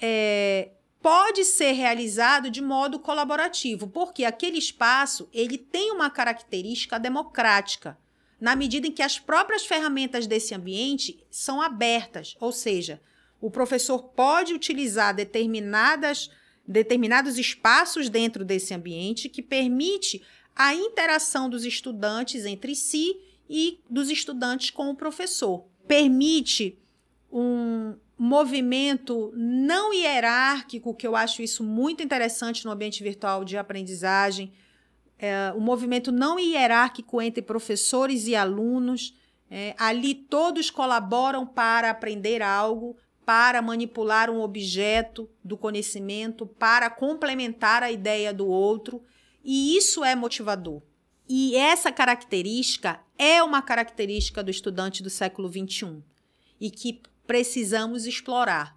é, 0.00 0.70
pode 1.00 1.44
ser 1.44 1.72
realizado 1.72 2.50
de 2.50 2.60
modo 2.60 2.98
colaborativo, 2.98 3.86
porque 3.86 4.24
aquele 4.24 4.58
espaço 4.58 5.28
ele 5.32 5.56
tem 5.56 5.92
uma 5.92 6.10
característica 6.10 6.98
democrática, 6.98 7.96
na 8.40 8.56
medida 8.56 8.86
em 8.86 8.92
que 8.92 9.02
as 9.02 9.18
próprias 9.18 9.64
ferramentas 9.64 10.26
desse 10.26 10.54
ambiente 10.54 11.24
são 11.30 11.60
abertas, 11.60 12.36
ou 12.40 12.50
seja, 12.50 13.00
o 13.40 13.50
professor 13.50 14.02
pode 14.02 14.52
utilizar 14.52 15.14
determinadas, 15.14 16.30
determinados 16.66 17.38
espaços 17.38 18.08
dentro 18.08 18.44
desse 18.44 18.74
ambiente 18.74 19.28
que 19.28 19.42
permite 19.42 20.20
a 20.58 20.74
interação 20.74 21.48
dos 21.48 21.64
estudantes 21.64 22.44
entre 22.44 22.74
si 22.74 23.16
e 23.48 23.80
dos 23.88 24.10
estudantes 24.10 24.70
com 24.70 24.90
o 24.90 24.96
professor. 24.96 25.64
Permite 25.86 26.76
um, 27.32 27.94
movimento 28.18 29.32
não 29.36 29.94
hierárquico, 29.94 30.92
que 30.92 31.06
eu 31.06 31.14
acho 31.14 31.40
isso 31.40 31.62
muito 31.62 32.02
interessante 32.02 32.64
no 32.64 32.72
ambiente 32.72 33.02
virtual 33.02 33.44
de 33.44 33.56
aprendizagem, 33.56 34.52
é, 35.16 35.52
o 35.56 35.60
movimento 35.60 36.10
não 36.10 36.38
hierárquico 36.38 37.22
entre 37.22 37.40
professores 37.40 38.26
e 38.26 38.34
alunos. 38.34 39.14
É, 39.50 39.74
ali 39.78 40.14
todos 40.14 40.70
colaboram 40.70 41.46
para 41.46 41.90
aprender 41.90 42.42
algo, 42.42 42.96
para 43.24 43.62
manipular 43.62 44.28
um 44.30 44.40
objeto 44.40 45.28
do 45.42 45.56
conhecimento, 45.56 46.44
para 46.44 46.90
complementar 46.90 47.82
a 47.82 47.90
ideia 47.90 48.32
do 48.32 48.46
outro, 48.46 49.02
e 49.50 49.78
isso 49.78 50.04
é 50.04 50.14
motivador. 50.14 50.82
E 51.26 51.56
essa 51.56 51.90
característica 51.90 53.00
é 53.16 53.42
uma 53.42 53.62
característica 53.62 54.44
do 54.44 54.50
estudante 54.50 55.02
do 55.02 55.08
século 55.08 55.48
XXI 55.48 56.02
e 56.60 56.70
que 56.70 57.00
precisamos 57.26 58.04
explorar. 58.04 58.76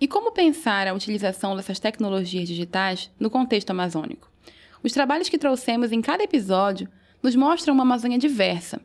E 0.00 0.06
como 0.06 0.30
pensar 0.30 0.86
a 0.86 0.94
utilização 0.94 1.56
dessas 1.56 1.80
tecnologias 1.80 2.46
digitais 2.46 3.10
no 3.18 3.28
contexto 3.28 3.70
amazônico? 3.70 4.30
Os 4.80 4.92
trabalhos 4.92 5.28
que 5.28 5.38
trouxemos 5.38 5.90
em 5.90 6.00
cada 6.00 6.22
episódio 6.22 6.88
nos 7.20 7.34
mostram 7.34 7.74
uma 7.74 7.82
Amazônia 7.82 8.18
diversa, 8.18 8.80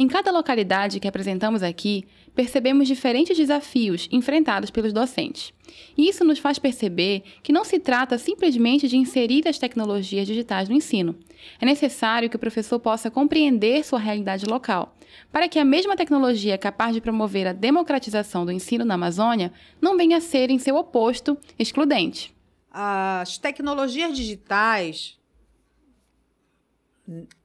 em 0.00 0.08
cada 0.08 0.30
localidade 0.30 0.98
que 0.98 1.06
apresentamos 1.06 1.62
aqui, 1.62 2.06
percebemos 2.34 2.88
diferentes 2.88 3.36
desafios 3.36 4.08
enfrentados 4.10 4.70
pelos 4.70 4.94
docentes. 4.94 5.52
E 5.94 6.08
isso 6.08 6.24
nos 6.24 6.38
faz 6.38 6.58
perceber 6.58 7.22
que 7.42 7.52
não 7.52 7.66
se 7.66 7.78
trata 7.78 8.16
simplesmente 8.16 8.88
de 8.88 8.96
inserir 8.96 9.46
as 9.46 9.58
tecnologias 9.58 10.26
digitais 10.26 10.70
no 10.70 10.74
ensino. 10.74 11.18
É 11.60 11.66
necessário 11.66 12.30
que 12.30 12.36
o 12.36 12.38
professor 12.38 12.80
possa 12.80 13.10
compreender 13.10 13.84
sua 13.84 13.98
realidade 13.98 14.46
local, 14.46 14.96
para 15.30 15.46
que 15.48 15.58
a 15.58 15.66
mesma 15.66 15.94
tecnologia 15.94 16.56
capaz 16.56 16.94
de 16.94 17.02
promover 17.02 17.46
a 17.46 17.52
democratização 17.52 18.46
do 18.46 18.52
ensino 18.52 18.86
na 18.86 18.94
Amazônia 18.94 19.52
não 19.82 19.98
venha 19.98 20.16
a 20.16 20.22
ser, 20.22 20.48
em 20.48 20.58
seu 20.58 20.76
oposto, 20.76 21.36
excludente. 21.58 22.34
As 22.70 23.36
tecnologias 23.36 24.16
digitais, 24.16 25.18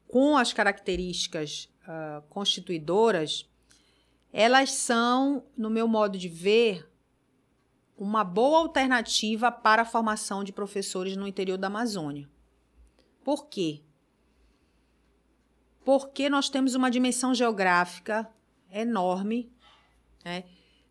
com 0.08 0.38
as 0.38 0.54
características 0.54 1.68
uh, 1.88 2.22
constituidoras, 2.30 3.50
elas 4.32 4.72
são, 4.72 5.44
no 5.58 5.70
meu 5.70 5.88
modo 5.88 6.18
de 6.18 6.28
ver, 6.28 6.90
uma 7.98 8.24
boa 8.24 8.60
alternativa 8.60 9.52
para 9.52 9.84
a 9.84 9.86
formação 9.86 10.44
de 10.44 10.52
professores 10.52 11.16
no 11.16 11.28
interior 11.28 11.58
da 11.58 11.68
Amazônia. 11.68 12.30
Por 13.24 13.48
quê? 13.48 13.82
Porque 15.84 16.30
nós 16.30 16.50
temos 16.50 16.76
uma 16.76 16.92
dimensão 16.92 17.34
geográfica 17.34 18.30
enorme, 18.70 19.50
né? 20.24 20.44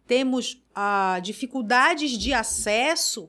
temos 0.07 0.63
ah, 0.75 1.21
dificuldades 1.23 2.13
de 2.13 2.33
acesso 2.33 3.29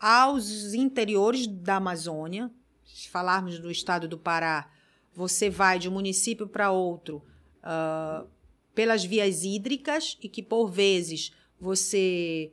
aos 0.00 0.74
interiores 0.74 1.46
da 1.46 1.76
Amazônia. 1.76 2.50
Se 2.84 3.08
falarmos 3.08 3.58
do 3.60 3.70
estado 3.70 4.08
do 4.08 4.18
Pará, 4.18 4.68
você 5.14 5.50
vai 5.50 5.78
de 5.78 5.88
um 5.88 5.92
município 5.92 6.46
para 6.46 6.70
outro 6.70 7.22
uh, 7.58 8.26
pelas 8.74 9.04
vias 9.04 9.44
hídricas 9.44 10.16
e 10.22 10.28
que 10.28 10.42
por 10.42 10.68
vezes 10.68 11.32
você 11.60 12.52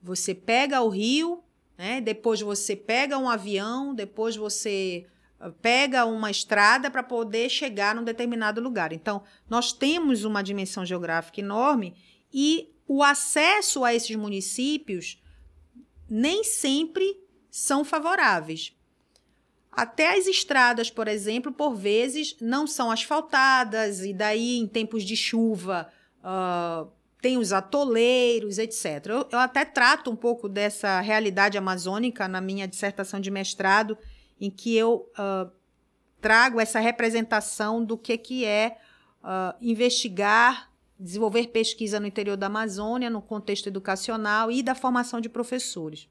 você 0.00 0.34
pega 0.34 0.80
o 0.80 0.88
rio, 0.88 1.42
né? 1.76 2.00
Depois 2.00 2.40
você 2.40 2.76
pega 2.76 3.18
um 3.18 3.28
avião, 3.28 3.94
depois 3.94 4.36
você 4.36 5.06
ah, 5.40 5.50
pega 5.50 6.04
uma 6.04 6.30
estrada 6.30 6.90
para 6.90 7.02
poder 7.02 7.48
chegar 7.48 7.94
num 7.94 8.04
determinado 8.04 8.60
lugar. 8.60 8.92
Então, 8.92 9.22
nós 9.48 9.72
temos 9.72 10.24
uma 10.24 10.42
dimensão 10.42 10.84
geográfica 10.86 11.40
enorme 11.40 11.96
e 12.32 12.72
o 12.86 13.02
acesso 13.02 13.84
a 13.84 13.94
esses 13.94 14.14
municípios 14.16 15.22
nem 16.08 16.42
sempre 16.42 17.20
são 17.50 17.84
favoráveis. 17.84 18.72
Até 19.70 20.18
as 20.18 20.26
estradas, 20.26 20.90
por 20.90 21.06
exemplo, 21.06 21.52
por 21.52 21.74
vezes 21.74 22.36
não 22.40 22.66
são 22.66 22.90
asfaltadas, 22.90 24.00
e 24.00 24.12
daí, 24.12 24.58
em 24.58 24.66
tempos 24.66 25.04
de 25.04 25.16
chuva, 25.16 25.88
uh, 26.18 26.90
tem 27.20 27.36
os 27.36 27.52
atoleiros, 27.52 28.58
etc. 28.58 29.06
Eu, 29.06 29.28
eu, 29.30 29.38
até 29.38 29.64
trato 29.64 30.10
um 30.10 30.16
pouco 30.16 30.48
dessa 30.48 31.00
realidade 31.00 31.58
amazônica 31.58 32.26
na 32.26 32.40
minha 32.40 32.66
dissertação 32.66 33.20
de 33.20 33.30
mestrado, 33.30 33.96
em 34.40 34.50
que 34.50 34.76
eu 34.76 35.10
uh, 35.18 35.50
trago 36.20 36.60
essa 36.60 36.80
representação 36.80 37.84
do 37.84 37.96
que, 37.96 38.16
que 38.16 38.44
é 38.44 38.78
uh, 39.22 39.56
investigar, 39.60 40.70
desenvolver 40.98 41.48
pesquisa 41.48 42.00
no 42.00 42.06
interior 42.06 42.36
da 42.36 42.46
Amazônia, 42.46 43.10
no 43.10 43.22
contexto 43.22 43.68
educacional 43.68 44.50
e 44.50 44.62
da 44.62 44.74
formação 44.74 45.20
de 45.20 45.28
professores. 45.28 46.08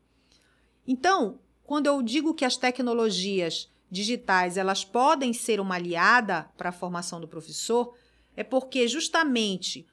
Então, 0.85 1.39
quando 1.67 1.87
eu 1.87 2.01
digo 2.01 2.33
que 2.33 2.45
as 2.45 2.55
tecnologias 2.55 3.69
digitais 3.91 4.55
elas 4.55 4.85
podem 4.85 5.33
ser 5.33 5.59
uma 5.59 5.75
aliada 5.75 6.49
para 6.57 6.69
a 6.69 6.71
formação 6.71 7.19
do 7.19 7.27
professor, 7.27 7.93
é 8.37 8.43
porque 8.43 8.87
justamente 8.87 9.85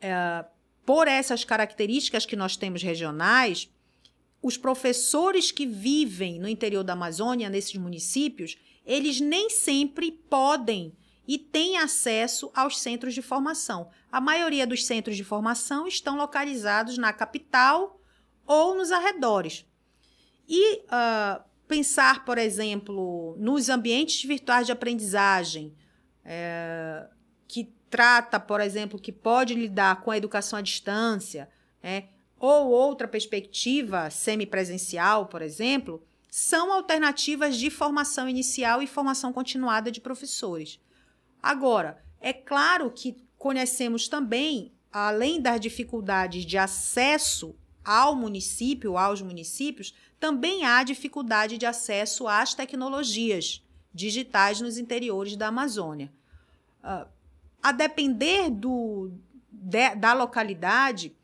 é, 0.00 0.44
por 0.84 1.08
essas 1.08 1.44
características 1.44 2.24
que 2.24 2.36
nós 2.36 2.56
temos 2.56 2.80
regionais, 2.80 3.68
os 4.40 4.56
professores 4.56 5.50
que 5.50 5.66
vivem 5.66 6.38
no 6.38 6.48
interior 6.48 6.84
da 6.84 6.92
Amazônia, 6.92 7.50
nesses 7.50 7.74
municípios, 7.74 8.56
eles 8.84 9.20
nem 9.20 9.50
sempre 9.50 10.12
podem 10.12 10.92
e 11.26 11.38
têm 11.38 11.76
acesso 11.76 12.52
aos 12.54 12.78
centros 12.78 13.14
de 13.14 13.20
formação. 13.20 13.90
A 14.12 14.20
maioria 14.20 14.64
dos 14.64 14.86
centros 14.86 15.16
de 15.16 15.24
formação 15.24 15.88
estão 15.88 16.16
localizados 16.16 16.96
na 16.96 17.12
capital 17.12 18.00
ou 18.46 18.76
nos 18.76 18.92
arredores. 18.92 19.66
E 20.48 20.78
uh, 20.84 21.42
pensar, 21.66 22.24
por 22.24 22.38
exemplo, 22.38 23.36
nos 23.38 23.68
ambientes 23.68 24.22
virtuais 24.24 24.66
de 24.66 24.72
aprendizagem, 24.72 25.74
é, 26.24 27.06
que 27.46 27.72
trata, 27.88 28.38
por 28.38 28.60
exemplo, 28.60 28.98
que 28.98 29.12
pode 29.12 29.54
lidar 29.54 30.02
com 30.02 30.10
a 30.10 30.16
educação 30.16 30.58
à 30.58 30.62
distância, 30.62 31.48
é, 31.82 32.04
ou 32.38 32.68
outra 32.68 33.08
perspectiva 33.08 34.10
semipresencial, 34.10 35.26
por 35.26 35.42
exemplo, 35.42 36.04
são 36.30 36.72
alternativas 36.72 37.56
de 37.56 37.70
formação 37.70 38.28
inicial 38.28 38.82
e 38.82 38.86
formação 38.86 39.32
continuada 39.32 39.90
de 39.90 40.00
professores. 40.00 40.78
Agora, 41.42 42.02
é 42.20 42.32
claro 42.32 42.90
que 42.90 43.16
conhecemos 43.38 44.08
também, 44.08 44.72
além 44.92 45.40
das 45.40 45.60
dificuldades 45.60 46.44
de 46.44 46.58
acesso 46.58 47.56
ao 47.86 48.16
município, 48.16 48.98
aos 48.98 49.22
municípios, 49.22 49.94
também 50.18 50.64
há 50.64 50.82
dificuldade 50.82 51.56
de 51.56 51.64
acesso 51.64 52.26
às 52.26 52.52
tecnologias 52.52 53.62
digitais 53.94 54.60
nos 54.60 54.76
interiores 54.76 55.36
da 55.36 55.46
Amazônia. 55.46 56.12
Uh, 56.82 57.06
a 57.62 57.70
depender 57.70 58.50
do, 58.50 59.12
de, 59.50 59.94
da 59.94 60.12
localidade, 60.12 61.16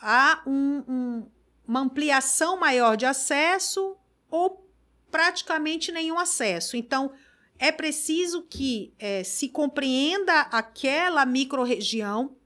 há 0.00 0.42
um, 0.46 0.84
um, 0.88 1.26
uma 1.66 1.80
ampliação 1.80 2.58
maior 2.58 2.96
de 2.96 3.04
acesso 3.04 3.96
ou 4.30 4.64
praticamente 5.10 5.90
nenhum 5.90 6.18
acesso. 6.18 6.76
Então, 6.76 7.10
é 7.58 7.72
preciso 7.72 8.42
que 8.42 8.92
é, 8.98 9.24
se 9.24 9.48
compreenda 9.48 10.40
aquela 10.40 11.24
microrregião 11.24 12.36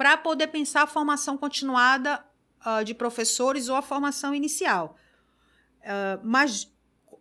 para 0.00 0.16
poder 0.16 0.46
pensar 0.46 0.84
a 0.84 0.86
formação 0.86 1.36
continuada 1.36 2.24
uh, 2.64 2.82
de 2.82 2.94
professores 2.94 3.68
ou 3.68 3.76
a 3.76 3.82
formação 3.82 4.34
inicial. 4.34 4.96
Uh, 5.82 6.18
mas 6.24 6.72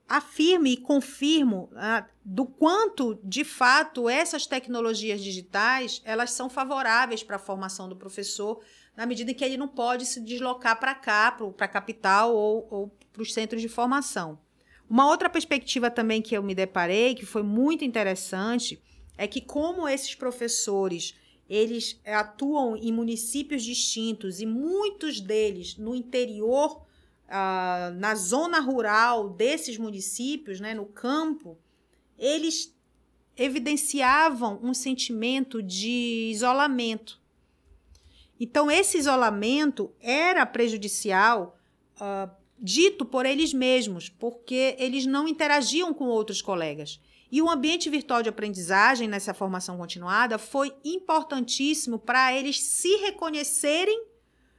afirme 0.08 0.72
e 0.72 0.78
confirmo 0.78 1.70
uh, 1.74 2.06
do 2.24 2.46
quanto, 2.46 3.20
de 3.22 3.44
fato, 3.44 4.08
essas 4.08 4.48
tecnologias 4.48 5.20
digitais 5.20 6.02
elas 6.06 6.32
são 6.32 6.50
favoráveis 6.50 7.22
para 7.22 7.36
a 7.36 7.40
formação 7.40 7.90
do 7.90 7.98
professor, 7.98 8.62
na 8.96 9.06
medida 9.06 9.32
em 9.32 9.34
que 9.34 9.44
ele 9.44 9.58
não 9.58 9.68
pode 9.68 10.06
se 10.06 10.22
deslocar 10.22 10.80
para 10.80 10.96
cá, 10.96 11.34
para 11.34 11.66
a 11.66 11.68
capital 11.68 12.34
ou, 12.34 12.66
ou 12.72 12.98
para 13.12 13.22
os 13.22 13.34
centros 13.34 13.62
de 13.62 13.68
formação. 13.68 14.40
Uma 14.90 15.06
outra 15.06 15.30
perspectiva 15.30 15.92
também 15.92 16.22
que 16.22 16.34
eu 16.34 16.42
me 16.42 16.56
deparei, 16.56 17.14
que 17.14 17.26
foi 17.26 17.44
muito 17.44 17.84
interessante, 17.84 18.82
é 19.18 19.28
que 19.28 19.42
como 19.42 19.86
esses 19.86 20.16
professores 20.16 21.14
eles 21.50 22.00
atuam 22.06 22.78
em 22.78 22.92
municípios 22.92 23.64
distintos 23.64 24.40
e 24.40 24.46
muitos 24.46 25.20
deles 25.20 25.76
no 25.78 25.96
interior, 25.96 26.86
ah, 27.28 27.92
na 27.96 28.14
zona 28.14 28.60
rural 28.60 29.30
desses 29.30 29.78
municípios, 29.78 30.60
né, 30.60 30.74
no 30.74 30.86
campo, 30.86 31.58
eles 32.18 32.74
evidenciavam 33.36 34.60
um 34.62 34.74
sentimento 34.74 35.64
de 35.64 36.30
isolamento. 36.32 37.20
Então, 38.40 38.70
esse 38.70 38.98
isolamento 38.98 39.92
era 40.00 40.46
prejudicial, 40.46 41.58
uh, 41.96 42.30
dito 42.58 43.06
por 43.06 43.26
eles 43.26 43.54
mesmos, 43.54 44.10
porque 44.10 44.76
eles 44.78 45.06
não 45.06 45.28
interagiam 45.28 45.94
com 45.94 46.06
outros 46.06 46.42
colegas. 46.42 47.00
E 47.32 47.42
o 47.42 47.50
ambiente 47.50 47.90
virtual 47.90 48.24
de 48.24 48.30
aprendizagem 48.30 49.08
nessa 49.08 49.34
formação 49.34 49.78
continuada 49.78 50.38
foi 50.38 50.74
importantíssimo 50.84 52.00
para 52.00 52.34
eles 52.34 52.60
se 52.62 52.96
reconhecerem 52.98 54.04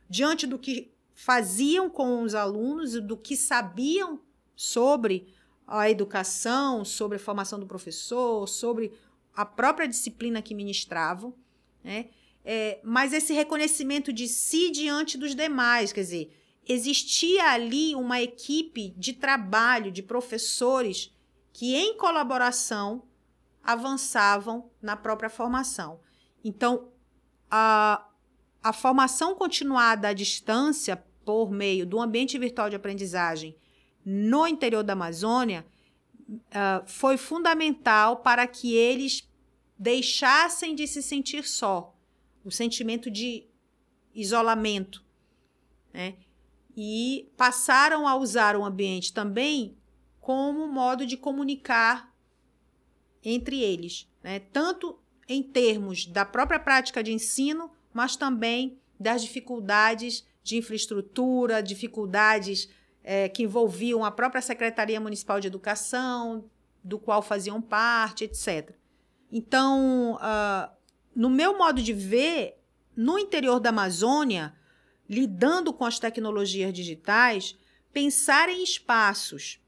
diante 0.09 0.47
do 0.47 0.59
que 0.59 0.93
faziam 1.13 1.91
com 1.91 2.23
os 2.23 2.35
alunos 2.35 2.95
e 2.95 3.01
do 3.01 3.17
que 3.17 3.37
sabiam 3.37 4.21
sobre 4.55 5.35
a 5.67 5.91
educação, 5.91 6.85
sobre 6.85 7.17
a 7.17 7.21
formação 7.21 7.59
do 7.59 7.67
professor, 7.67 8.49
sobre 8.49 8.93
a 9.35 9.45
própria 9.45 9.87
disciplina 9.87 10.43
que 10.43 10.55
ministravam, 10.55 11.35
né? 11.83 12.07
É, 12.45 12.81
mas 12.83 13.13
esse 13.13 13.35
reconhecimento 13.35 14.13
de 14.13 14.27
si 14.27 14.71
diante 14.71 15.19
dos 15.19 15.35
demais, 15.35 15.93
quer 15.93 16.01
dizer, 16.01 16.37
existia 16.67 17.51
ali 17.51 17.95
uma 17.95 18.21
equipe 18.21 18.95
de 18.97 19.13
trabalho 19.13 19.93
de 19.93 20.03
professores 20.03 21.13
que, 21.61 21.77
em 21.77 21.95
colaboração, 21.95 23.03
avançavam 23.63 24.71
na 24.81 24.97
própria 24.97 25.29
formação. 25.29 26.01
Então, 26.43 26.89
a, 27.51 28.09
a 28.63 28.73
formação 28.73 29.35
continuada 29.35 30.09
à 30.09 30.15
distância, 30.15 30.97
por 31.23 31.51
meio 31.51 31.85
do 31.85 32.01
ambiente 32.01 32.39
virtual 32.39 32.71
de 32.71 32.77
aprendizagem 32.77 33.55
no 34.03 34.47
interior 34.47 34.83
da 34.83 34.95
Amazônia, 34.95 35.67
uh, 36.31 36.87
foi 36.87 37.19
fundamental 37.19 38.23
para 38.23 38.47
que 38.47 38.75
eles 38.75 39.29
deixassem 39.79 40.75
de 40.75 40.87
se 40.87 41.03
sentir 41.03 41.47
só, 41.47 41.95
o 42.43 42.51
sentimento 42.51 43.11
de 43.11 43.47
isolamento, 44.15 45.05
né? 45.93 46.17
E 46.75 47.31
passaram 47.37 48.09
a 48.09 48.17
usar 48.17 48.57
o 48.57 48.65
ambiente 48.65 49.13
também 49.13 49.77
como 50.31 50.69
modo 50.69 51.05
de 51.05 51.17
comunicar 51.17 52.15
entre 53.25 53.61
eles, 53.61 54.09
né? 54.23 54.39
tanto 54.39 54.97
em 55.29 55.43
termos 55.43 56.07
da 56.07 56.25
própria 56.25 56.61
prática 56.61 57.03
de 57.03 57.13
ensino, 57.13 57.69
mas 57.93 58.15
também 58.15 58.79
das 58.99 59.23
dificuldades 59.23 60.25
de 60.45 60.57
infraestrutura, 60.57 61.61
dificuldades 61.61 62.71
é, 63.03 63.29
que 63.29 63.43
envolviam 63.43 64.05
a 64.05 64.11
própria 64.13 64.41
Secretaria 64.41 65.01
Municipal 65.01 65.41
de 65.41 65.49
Educação, 65.49 66.49
do 66.81 66.97
qual 66.97 67.23
faziam 67.23 67.61
parte, 67.61 68.23
etc. 68.23 68.73
Então, 69.33 70.15
uh, 70.15 70.71
no 71.13 71.29
meu 71.29 71.59
modo 71.59 71.83
de 71.83 71.93
ver, 71.93 72.57
no 72.95 73.19
interior 73.19 73.59
da 73.59 73.71
Amazônia, 73.71 74.55
lidando 75.09 75.73
com 75.73 75.85
as 75.85 75.99
tecnologias 75.99 76.73
digitais, 76.73 77.59
pensar 77.93 78.49
em 78.49 78.63
espaços 78.63 79.61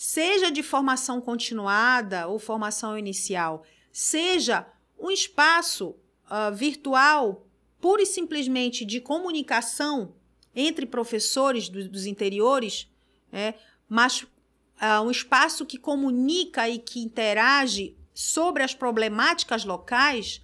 seja 0.00 0.48
de 0.48 0.62
formação 0.62 1.20
continuada 1.20 2.28
ou 2.28 2.38
formação 2.38 2.96
inicial, 2.96 3.64
seja 3.90 4.64
um 4.96 5.10
espaço 5.10 5.88
uh, 6.30 6.54
virtual 6.54 7.44
pura 7.80 8.02
e 8.02 8.06
simplesmente 8.06 8.84
de 8.84 9.00
comunicação 9.00 10.14
entre 10.54 10.86
professores 10.86 11.68
do, 11.68 11.88
dos 11.88 12.06
interiores, 12.06 12.88
né, 13.32 13.56
mas 13.88 14.22
uh, 14.22 15.02
um 15.04 15.10
espaço 15.10 15.66
que 15.66 15.76
comunica 15.76 16.68
e 16.68 16.78
que 16.78 17.00
interage 17.00 17.96
sobre 18.14 18.62
as 18.62 18.76
problemáticas 18.76 19.64
locais, 19.64 20.40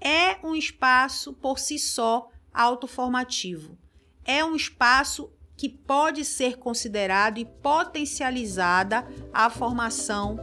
é 0.00 0.38
um 0.46 0.54
espaço 0.54 1.32
por 1.32 1.58
si 1.58 1.76
só 1.76 2.30
autoformativo. 2.54 3.76
É 4.24 4.44
um 4.44 4.54
espaço 4.54 5.32
que 5.56 5.68
pode 5.68 6.24
ser 6.24 6.58
considerado 6.58 7.38
e 7.38 7.44
potencializada 7.44 9.06
a 9.32 9.48
formação 9.48 10.38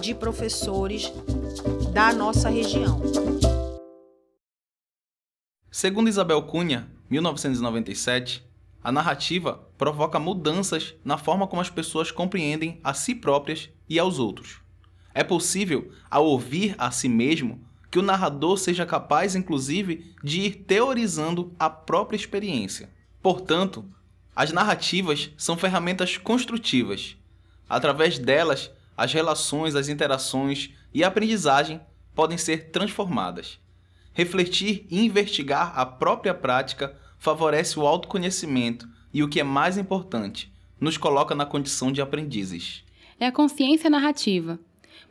de 0.00 0.14
professores 0.14 1.12
da 1.92 2.12
nossa 2.12 2.48
região. 2.48 3.00
Segundo 5.70 6.08
Isabel 6.08 6.42
Cunha, 6.42 6.90
1997, 7.08 8.44
a 8.84 8.92
narrativa 8.92 9.68
provoca 9.78 10.18
mudanças 10.18 10.94
na 11.04 11.16
forma 11.16 11.46
como 11.46 11.62
as 11.62 11.70
pessoas 11.70 12.10
compreendem 12.10 12.80
a 12.84 12.92
si 12.92 13.14
próprias 13.14 13.70
e 13.88 13.98
aos 13.98 14.18
outros. 14.18 14.60
É 15.14 15.22
possível, 15.22 15.90
ao 16.10 16.26
ouvir 16.26 16.74
a 16.78 16.90
si 16.90 17.08
mesmo, 17.08 17.64
que 17.90 17.98
o 17.98 18.02
narrador 18.02 18.56
seja 18.56 18.86
capaz, 18.86 19.34
inclusive, 19.34 20.14
de 20.24 20.40
ir 20.40 20.64
teorizando 20.64 21.54
a 21.58 21.68
própria 21.68 22.16
experiência. 22.16 22.90
Portanto, 23.22 23.84
as 24.34 24.50
narrativas 24.50 25.30
são 25.36 25.56
ferramentas 25.56 26.16
construtivas. 26.16 27.16
Através 27.68 28.18
delas, 28.18 28.70
as 28.96 29.12
relações, 29.12 29.74
as 29.74 29.88
interações 29.88 30.70
e 30.92 31.04
a 31.04 31.08
aprendizagem 31.08 31.80
podem 32.14 32.38
ser 32.38 32.70
transformadas. 32.70 33.58
Refletir 34.14 34.86
e 34.90 35.04
investigar 35.04 35.78
a 35.78 35.84
própria 35.84 36.34
prática 36.34 36.96
favorece 37.18 37.78
o 37.78 37.86
autoconhecimento 37.86 38.88
e, 39.12 39.22
o 39.22 39.28
que 39.28 39.40
é 39.40 39.44
mais 39.44 39.78
importante, 39.78 40.52
nos 40.80 40.96
coloca 40.96 41.34
na 41.34 41.46
condição 41.46 41.92
de 41.92 42.02
aprendizes. 42.02 42.84
É 43.20 43.26
a 43.26 43.32
consciência 43.32 43.88
narrativa, 43.88 44.58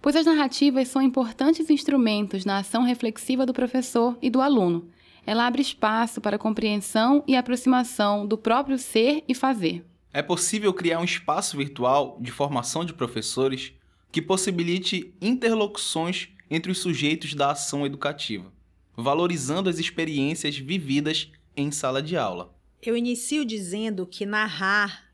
pois 0.02 0.16
as 0.16 0.26
narrativas 0.26 0.88
são 0.88 1.02
importantes 1.02 1.70
instrumentos 1.70 2.44
na 2.44 2.58
ação 2.58 2.84
reflexiva 2.84 3.46
do 3.46 3.54
professor 3.54 4.18
e 4.22 4.30
do 4.30 4.42
aluno 4.42 4.90
ela 5.26 5.46
abre 5.46 5.62
espaço 5.62 6.20
para 6.20 6.38
compreensão 6.38 7.24
e 7.28 7.36
aproximação 7.36 8.26
do 8.26 8.38
próprio 8.38 8.78
ser 8.78 9.24
e 9.28 9.36
fazer. 9.36 9.86
É 10.14 10.22
possível 10.22 10.74
criar 10.74 11.00
um 11.00 11.06
espaço 11.06 11.56
virtual 11.56 12.18
de 12.20 12.32
formação 12.32 12.84
de 12.84 12.94
professores 12.94 13.74
que 14.12 14.22
possibilite 14.22 15.14
interlocuções 15.22 16.30
entre 16.50 16.72
os 16.72 16.80
sujeitos 16.80 17.34
da 17.34 17.52
ação 17.52 17.86
educativa, 17.86 18.52
valorizando 18.96 19.70
as 19.70 19.80
experiências 19.80 20.58
vividas 20.58 21.32
em 21.56 21.72
sala 21.72 22.02
de 22.02 22.18
aula. 22.18 22.54
Eu 22.82 22.98
inicio 22.98 23.46
dizendo 23.46 24.06
que 24.06 24.26
narrar 24.26 25.12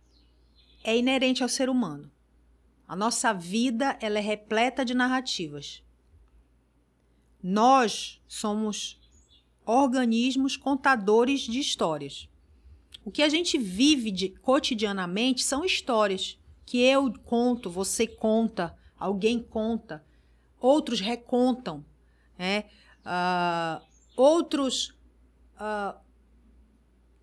é 0.83 0.97
inerente 0.97 1.43
ao 1.43 1.49
ser 1.49 1.69
humano. 1.69 2.09
A 2.87 2.95
nossa 2.95 3.33
vida 3.33 3.97
ela 4.01 4.17
é 4.17 4.21
repleta 4.21 4.85
de 4.85 4.93
narrativas. 4.93 5.83
Nós 7.43 8.21
somos 8.27 8.99
organismos 9.67 10.55
contadores 10.55 11.41
de 11.41 11.59
histórias. 11.59 12.29
O 13.03 13.11
que 13.11 13.21
a 13.21 13.29
gente 13.29 13.57
vive 13.57 14.11
de, 14.11 14.29
cotidianamente 14.29 15.43
são 15.43 15.65
histórias 15.65 16.39
que 16.65 16.81
eu 16.81 17.13
conto, 17.25 17.69
você 17.69 18.07
conta, 18.07 18.75
alguém 18.97 19.41
conta, 19.41 20.03
outros 20.59 20.99
recontam, 20.99 21.85
né? 22.37 22.65
Uh, 23.05 23.81
outros 24.15 24.93
uh, 25.55 25.97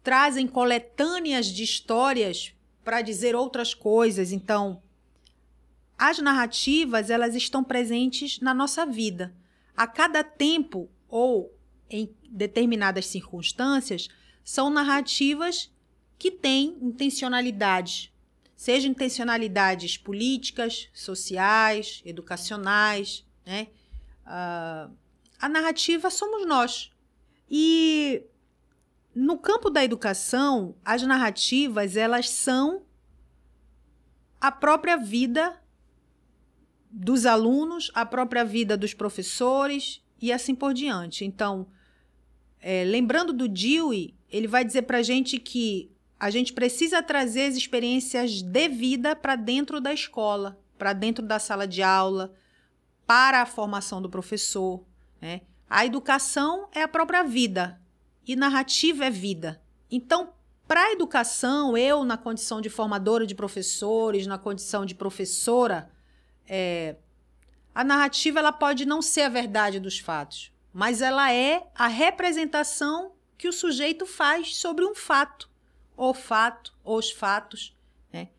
trazem 0.03 0.47
coletâneas 0.47 1.47
de 1.47 1.62
histórias 1.62 2.55
para 2.82 3.03
dizer 3.03 3.34
outras 3.34 3.74
coisas. 3.74 4.32
Então, 4.32 4.82
as 5.99 6.18
narrativas 6.18 7.11
elas 7.11 7.34
estão 7.34 7.62
presentes 7.62 8.40
na 8.40 8.55
nossa 8.55 8.86
vida. 8.86 9.34
A 9.76 9.86
cada 9.86 10.24
tempo 10.24 10.88
ou 11.09 11.53
em 11.95 12.12
determinadas 12.28 13.07
circunstâncias, 13.07 14.09
são 14.42 14.68
narrativas 14.68 15.72
que 16.18 16.28
têm 16.28 16.76
intencionalidades, 16.82 18.12
seja 18.57 18.88
intencionalidades 18.88 19.97
políticas, 19.97 20.88
sociais, 20.92 22.03
educacionais, 22.05 23.24
né? 23.47 23.68
Uh, 24.26 24.92
a 25.38 25.49
narrativa 25.49 26.11
somos 26.11 26.47
nós. 26.47 26.90
E 27.49 28.24
no 29.14 29.38
campo 29.38 29.70
da 29.70 29.84
educação, 29.84 30.74
as 30.84 31.03
narrativas 31.03 31.97
elas 31.97 32.28
são 32.28 32.82
a 34.40 34.51
própria 34.51 34.97
vida 34.97 35.62
dos 36.90 37.24
alunos, 37.24 37.90
a 37.95 38.05
própria 38.05 38.45
vida 38.45 38.76
dos 38.76 38.95
professores 38.95 40.03
e 40.20 40.32
assim 40.32 40.55
por 40.55 40.72
diante. 40.72 41.24
Então, 41.24 41.68
é, 42.67 42.83
lembrando 42.83 43.31
do 43.31 43.47
Dewey, 43.47 44.15
ele 44.31 44.49
vai 44.49 44.65
dizer 44.65 44.83
para 44.83 44.97
a 44.97 45.03
gente 45.03 45.39
que 45.39 45.93
a 46.19 46.31
gente 46.31 46.55
precisa 46.55 47.03
trazer 47.03 47.43
as 47.43 47.57
experiências 47.57 48.41
de 48.41 48.69
vida 48.71 49.15
para 49.15 49.37
dentro 49.37 49.83
da 49.83 49.93
escola, 49.93 50.59
para 50.79 50.95
dentro 50.95 51.23
da 51.23 51.39
sala 51.39 51.69
de 51.69 51.83
aula, 51.83 52.33
para 53.07 53.43
a 53.43 53.47
formação 53.47 54.01
do 54.01 54.09
professor. 54.09 54.83
Né? 55.21 55.43
A 55.69 55.85
educação 55.85 56.67
é 56.73 56.81
a 56.81 56.89
própria 56.89 57.23
vida 57.23 57.79
e 58.27 58.35
narrativa 58.35 59.05
é 59.05 59.11
vida. 59.11 59.61
Então, 59.91 60.33
para 60.67 60.87
a 60.87 60.93
educação, 60.93 61.77
eu, 61.77 62.03
na 62.03 62.17
condição 62.17 62.62
de 62.62 62.71
formadora 62.71 63.27
de 63.27 63.35
professores, 63.35 64.27
na 64.27 64.39
condição 64.39 64.87
de 64.87 64.95
professora, 64.95 65.91
é, 66.49 66.97
a 67.75 67.85
narrativa 67.85 68.39
ela 68.39 68.53
pode 68.53 68.87
não 68.87 69.03
ser 69.03 69.21
a 69.21 69.29
verdade 69.29 69.79
dos 69.79 69.99
fatos, 69.99 70.54
mas 70.75 71.01
ela 71.01 71.33
é 71.33 71.70
a 71.72 71.87
representação 71.87 73.12
que 73.39 73.47
o 73.47 73.53
sujeito 73.53 74.05
faz 74.05 74.57
sobre 74.57 74.85
um 74.85 74.93
fato, 74.93 75.49
o 75.97 76.12
fato, 76.12 76.77
os 76.85 77.12
fatos. 77.12 77.77
Né? 78.12 78.31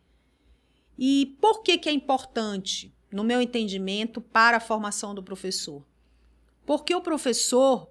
E 0.99 1.37
por 1.39 1.63
que, 1.63 1.77
que 1.77 1.87
é 1.87 1.93
importante, 1.93 2.93
no 3.09 3.23
meu 3.23 3.41
entendimento, 3.41 4.19
para 4.19 4.57
a 4.57 4.59
formação 4.59 5.15
do 5.15 5.23
professor? 5.23 5.87
Porque 6.65 6.93
o 6.93 6.99
professor 6.99 7.89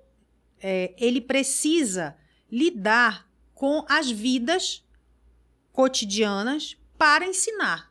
é, 0.61 0.95
ele 0.99 1.23
precisa 1.23 2.15
lidar 2.53 3.27
com 3.55 3.83
as 3.89 4.11
vidas 4.11 4.85
cotidianas 5.73 6.77
para 6.99 7.27
ensinar. 7.27 7.91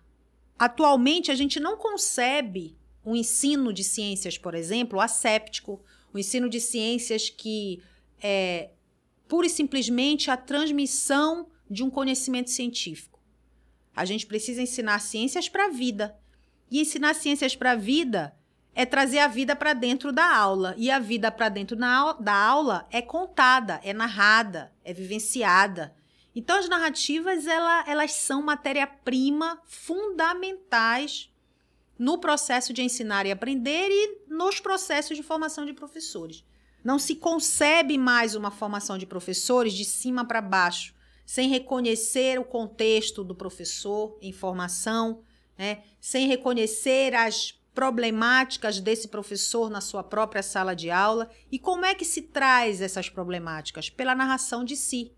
Atualmente, 0.59 1.31
a 1.31 1.35
gente 1.35 1.59
não 1.59 1.77
concebe 1.77 2.77
um 3.03 3.15
ensino 3.15 3.73
de 3.73 3.83
ciências, 3.83 4.37
por 4.37 4.53
exemplo, 4.53 5.01
asséptico, 5.01 5.83
o 6.13 6.19
ensino 6.19 6.49
de 6.49 6.59
ciências 6.59 7.29
que 7.29 7.81
é 8.21 8.69
pura 9.27 9.47
e 9.47 9.49
simplesmente 9.49 10.29
a 10.29 10.37
transmissão 10.37 11.49
de 11.69 11.83
um 11.83 11.89
conhecimento 11.89 12.51
científico. 12.51 13.19
A 13.95 14.05
gente 14.05 14.25
precisa 14.25 14.61
ensinar 14.61 14.99
ciências 14.99 15.49
para 15.49 15.65
a 15.65 15.69
vida. 15.69 16.17
E 16.69 16.79
ensinar 16.79 17.13
ciências 17.13 17.55
para 17.55 17.71
a 17.71 17.75
vida 17.75 18.35
é 18.75 18.85
trazer 18.85 19.19
a 19.19 19.27
vida 19.27 19.55
para 19.55 19.73
dentro 19.73 20.11
da 20.11 20.35
aula. 20.35 20.73
E 20.77 20.89
a 20.89 20.99
vida 20.99 21.31
para 21.31 21.49
dentro 21.49 21.75
da 21.75 22.33
aula 22.33 22.87
é 22.91 23.01
contada, 23.01 23.79
é 23.83 23.93
narrada, 23.93 24.71
é 24.83 24.93
vivenciada. 24.93 25.95
Então, 26.35 26.57
as 26.57 26.67
narrativas 26.67 27.45
ela, 27.45 27.83
elas 27.87 28.13
são 28.13 28.41
matéria-prima 28.41 29.61
fundamentais 29.65 31.31
no 32.03 32.17
processo 32.17 32.73
de 32.73 32.81
ensinar 32.81 33.25
e 33.25 33.31
aprender 33.31 33.87
e 33.89 34.25
nos 34.27 34.59
processos 34.59 35.15
de 35.15 35.23
formação 35.23 35.65
de 35.65 35.71
professores. 35.71 36.43
Não 36.83 36.99
se 36.99 37.15
concebe 37.15 37.97
mais 37.97 38.35
uma 38.35 38.51
formação 38.51 38.97
de 38.97 39.05
professores 39.05 39.71
de 39.71 39.85
cima 39.85 40.25
para 40.25 40.41
baixo, 40.41 40.93
sem 41.25 41.47
reconhecer 41.47 42.37
o 42.37 42.43
contexto 42.43 43.23
do 43.23 43.33
professor 43.33 44.17
em 44.21 44.33
formação, 44.33 45.21
né? 45.57 45.81
sem 46.01 46.27
reconhecer 46.27 47.15
as 47.15 47.53
problemáticas 47.73 48.81
desse 48.81 49.07
professor 49.07 49.69
na 49.69 49.79
sua 49.79 50.03
própria 50.03 50.43
sala 50.43 50.75
de 50.75 50.91
aula. 50.91 51.29
E 51.49 51.57
como 51.57 51.85
é 51.85 51.95
que 51.95 52.03
se 52.03 52.23
traz 52.23 52.81
essas 52.81 53.07
problemáticas? 53.07 53.89
Pela 53.89 54.13
narração 54.13 54.65
de 54.65 54.75
si. 54.75 55.13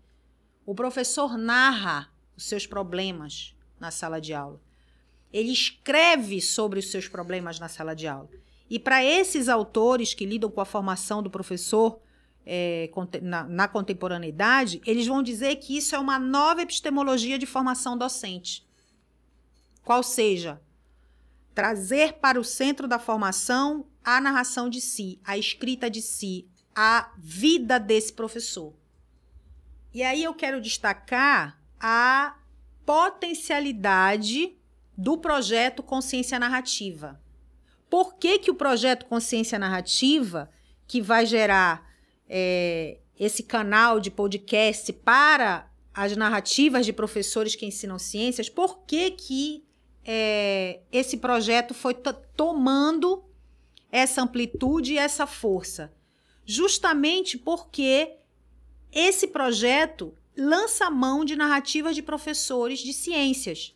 O 0.64 0.72
professor 0.72 1.36
narra 1.36 2.12
os 2.36 2.44
seus 2.44 2.64
problemas 2.64 3.56
na 3.80 3.90
sala 3.90 4.20
de 4.20 4.32
aula. 4.32 4.60
Ele 5.32 5.52
escreve 5.52 6.40
sobre 6.40 6.78
os 6.78 6.90
seus 6.90 7.08
problemas 7.08 7.58
na 7.58 7.68
sala 7.68 7.94
de 7.94 8.06
aula. 8.06 8.28
E 8.68 8.78
para 8.78 9.04
esses 9.04 9.48
autores 9.48 10.14
que 10.14 10.26
lidam 10.26 10.50
com 10.50 10.60
a 10.60 10.64
formação 10.64 11.22
do 11.22 11.30
professor 11.30 12.00
é, 12.44 12.90
na, 13.22 13.44
na 13.44 13.68
contemporaneidade, 13.68 14.80
eles 14.86 15.06
vão 15.06 15.22
dizer 15.22 15.56
que 15.56 15.76
isso 15.76 15.94
é 15.94 15.98
uma 15.98 16.18
nova 16.18 16.62
epistemologia 16.62 17.38
de 17.38 17.46
formação 17.46 17.96
docente. 17.96 18.66
Qual 19.84 20.02
seja, 20.02 20.60
trazer 21.54 22.14
para 22.14 22.40
o 22.40 22.44
centro 22.44 22.86
da 22.86 22.98
formação 22.98 23.86
a 24.04 24.20
narração 24.20 24.68
de 24.68 24.80
si, 24.80 25.20
a 25.24 25.38
escrita 25.38 25.90
de 25.90 26.02
si, 26.02 26.48
a 26.74 27.10
vida 27.18 27.80
desse 27.80 28.12
professor. 28.12 28.74
E 29.92 30.02
aí 30.02 30.22
eu 30.22 30.34
quero 30.34 30.60
destacar 30.60 31.58
a 31.80 32.36
potencialidade 32.84 34.55
do 34.96 35.18
projeto 35.18 35.82
Consciência 35.82 36.38
Narrativa. 36.38 37.20
Por 37.90 38.14
que, 38.14 38.38
que 38.38 38.50
o 38.50 38.54
projeto 38.54 39.06
Consciência 39.06 39.58
Narrativa, 39.58 40.50
que 40.86 41.00
vai 41.00 41.26
gerar 41.26 41.86
é, 42.28 42.98
esse 43.18 43.42
canal 43.42 44.00
de 44.00 44.10
podcast 44.10 44.92
para 44.92 45.70
as 45.94 46.16
narrativas 46.16 46.84
de 46.84 46.92
professores 46.92 47.54
que 47.54 47.66
ensinam 47.66 47.98
ciências, 47.98 48.48
por 48.48 48.80
que, 48.84 49.10
que 49.10 49.64
é, 50.04 50.80
esse 50.92 51.16
projeto 51.16 51.72
foi 51.72 51.94
tomando 52.36 53.24
essa 53.90 54.22
amplitude 54.22 54.94
e 54.94 54.98
essa 54.98 55.26
força? 55.26 55.92
Justamente 56.44 57.38
porque 57.38 58.16
esse 58.92 59.28
projeto 59.28 60.14
lança 60.36 60.90
mão 60.90 61.24
de 61.24 61.34
narrativas 61.34 61.94
de 61.94 62.02
professores 62.02 62.80
de 62.80 62.92
ciências. 62.92 63.74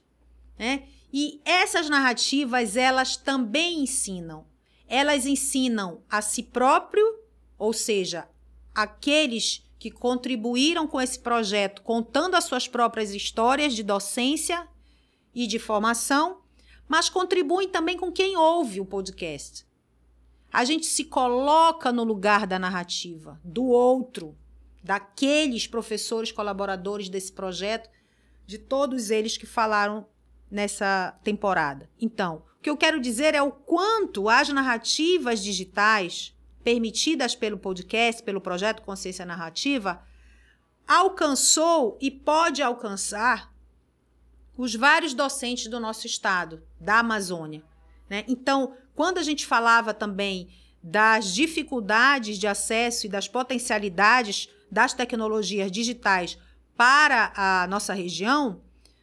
Né? 0.59 0.89
E 1.13 1.41
essas 1.45 1.89
narrativas, 1.89 2.77
elas 2.77 3.17
também 3.17 3.81
ensinam. 3.81 4.47
Elas 4.87 5.27
ensinam 5.27 6.03
a 6.09 6.23
si 6.23 6.43
próprio, 6.43 7.05
ou 7.59 7.73
seja, 7.73 8.29
aqueles 8.75 9.65
que 9.79 9.91
contribuíram 9.91 10.87
com 10.87 11.01
esse 11.01 11.19
projeto, 11.19 11.83
contando 11.83 12.35
as 12.35 12.45
suas 12.45 12.69
próprias 12.69 13.15
histórias 13.15 13.75
de 13.75 13.83
docência 13.83 14.69
e 15.35 15.47
de 15.47 15.59
formação, 15.59 16.43
mas 16.87 17.09
contribuem 17.09 17.69
também 17.69 17.97
com 17.97 18.13
quem 18.13 18.37
ouve 18.37 18.81
o 18.81 18.85
podcast. 18.85 19.67
A 20.53 20.65
gente 20.65 20.87
se 20.87 21.05
coloca 21.05 21.93
no 21.93 22.05
lugar 22.05 22.47
da 22.47 22.59
narrativa, 22.59 23.41
do 23.45 23.65
outro, 23.65 24.37
daqueles 24.83 25.67
professores 25.67 26.33
colaboradores 26.33 27.09
desse 27.09 27.33
projeto, 27.33 27.89
de 28.47 28.59
todos 28.59 29.11
eles 29.11 29.37
que 29.37 29.47
falaram 29.47 30.07
nessa 30.51 31.19
temporada. 31.23 31.89
Então, 32.01 32.43
o 32.59 32.63
que 32.63 32.71
eu 32.71 32.77
quero 32.77 33.01
dizer 33.01 33.35
é 33.35 33.43
o 33.43 33.53
quanto 33.53 34.29
as 34.29 34.49
narrativas 34.49 35.43
digitais 35.43 36.37
permitidas 36.63 37.35
pelo 37.35 37.59
podcast, 37.59 38.23
pelo 38.23 38.41
projeto 38.41 38.83
Consciência 38.83 39.25
Narrativa, 39.25 40.03
alcançou 40.87 41.97
e 42.01 42.11
pode 42.11 42.63
alcançar 42.63 43.51
os 44.57 44.75
vários 44.75 45.15
docentes 45.15 45.69
do 45.69 45.81
nosso 45.81 46.07
estado, 46.07 46.63
da 46.79 46.99
Amazônia. 46.99 47.63
Né? 48.11 48.25
Então, 48.29 48.75
quando 48.95 49.19
a 49.19 49.23
gente 49.23 49.47
falava 49.47 49.95
também 49.95 50.53
das 50.83 51.33
dificuldades 51.33 52.39
de 52.39 52.47
acesso 52.47 53.07
e 53.07 53.09
das 53.09 53.29
potencialidades 53.29 54.49
das 54.71 54.93
tecnologias 54.93 55.71
digitais 55.71 56.39
para 56.77 57.33
a 57.35 57.67
nossa 57.69 57.95
região, 57.95 58.61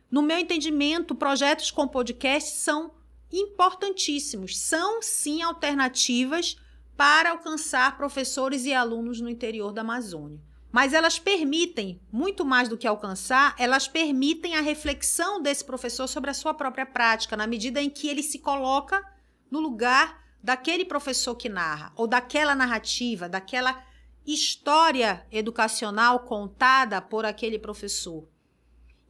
no 0.10 0.22
meu 0.22 0.38
entendimento, 0.38 1.14
projetos 1.14 1.70
com 1.70 1.88
podcast 1.88 2.56
são 2.58 2.94
importantíssimos, 3.32 4.58
são 4.58 5.02
sim 5.02 5.42
alternativas 5.42 6.58
para 6.96 7.32
alcançar 7.32 7.98
professores 7.98 8.66
e 8.66 8.74
alunos 8.74 9.20
no 9.20 9.30
interior 9.30 9.74
da 9.74 9.82
Amazônia. 9.82 10.42
Mas 10.72 10.94
elas 10.94 11.20
permitem, 11.20 12.00
muito 12.12 12.46
mais 12.46 12.70
do 12.70 12.78
que 12.78 12.88
alcançar, 12.88 13.54
elas 13.58 13.88
permitem 13.88 14.56
a 14.56 14.62
reflexão 14.62 15.42
desse 15.42 15.64
professor 15.64 16.08
sobre 16.08 16.30
a 16.30 16.34
sua 16.34 16.54
própria 16.54 16.86
prática, 16.86 17.36
na 17.36 17.48
medida 17.48 17.82
em 17.82 17.90
que 17.90 18.08
ele 18.08 18.24
se 18.24 18.40
coloca 18.40 19.04
no 19.52 19.60
lugar 19.60 20.24
daquele 20.42 20.86
professor 20.86 21.36
que 21.36 21.50
narra, 21.50 21.92
ou 21.96 22.08
daquela 22.08 22.56
narrativa, 22.56 23.28
daquela 23.28 23.84
história 24.26 25.26
educacional 25.32 26.22
contada 26.22 27.02
por 27.02 27.26
aquele 27.26 27.60
professor. 27.60 28.28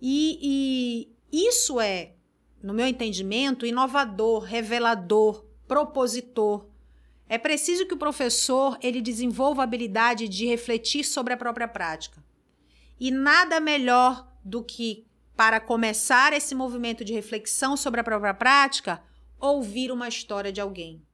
E, 0.02 1.08
e 1.32 1.48
isso 1.48 1.80
é, 1.80 2.14
no 2.62 2.74
meu 2.74 2.88
entendimento, 2.88 3.66
inovador, 3.66 4.44
revelador, 4.44 5.46
propositor. 5.68 6.66
É 7.30 7.38
preciso 7.38 7.86
que 7.86 7.94
o 7.94 7.98
professor 7.98 8.78
ele 8.82 9.02
desenvolva 9.02 9.62
a 9.62 9.66
habilidade 9.66 10.28
de 10.28 10.46
refletir 10.46 11.04
sobre 11.04 11.34
a 11.34 11.38
própria 11.38 11.68
prática. 11.68 12.24
E 13.00 13.12
nada 13.12 13.60
melhor 13.60 14.28
do 14.44 14.64
que, 14.64 15.06
para 15.36 15.60
começar 15.60 16.34
esse 16.34 16.56
movimento 16.56 17.04
de 17.04 17.14
reflexão 17.14 17.76
sobre 17.76 18.00
a 18.00 18.04
própria 18.04 18.34
prática, 18.34 19.04
ouvir 19.40 19.92
uma 19.92 20.08
história 20.08 20.52
de 20.52 20.62
alguém. 20.62 21.06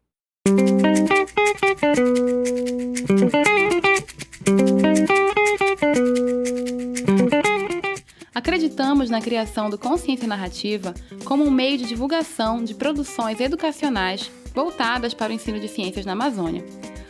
Acreditamos 8.34 9.11
na 9.11 9.21
criação 9.21 9.69
do 9.69 9.77
Consciência 9.77 10.27
Narrativa 10.27 10.95
como 11.23 11.43
um 11.43 11.51
meio 11.51 11.77
de 11.77 11.86
divulgação 11.86 12.63
de 12.63 12.73
produções 12.73 13.39
educacionais 13.39 14.31
voltadas 14.55 15.13
para 15.13 15.31
o 15.31 15.36
ensino 15.36 15.59
de 15.59 15.67
ciências 15.67 16.03
na 16.03 16.13
Amazônia. 16.13 16.65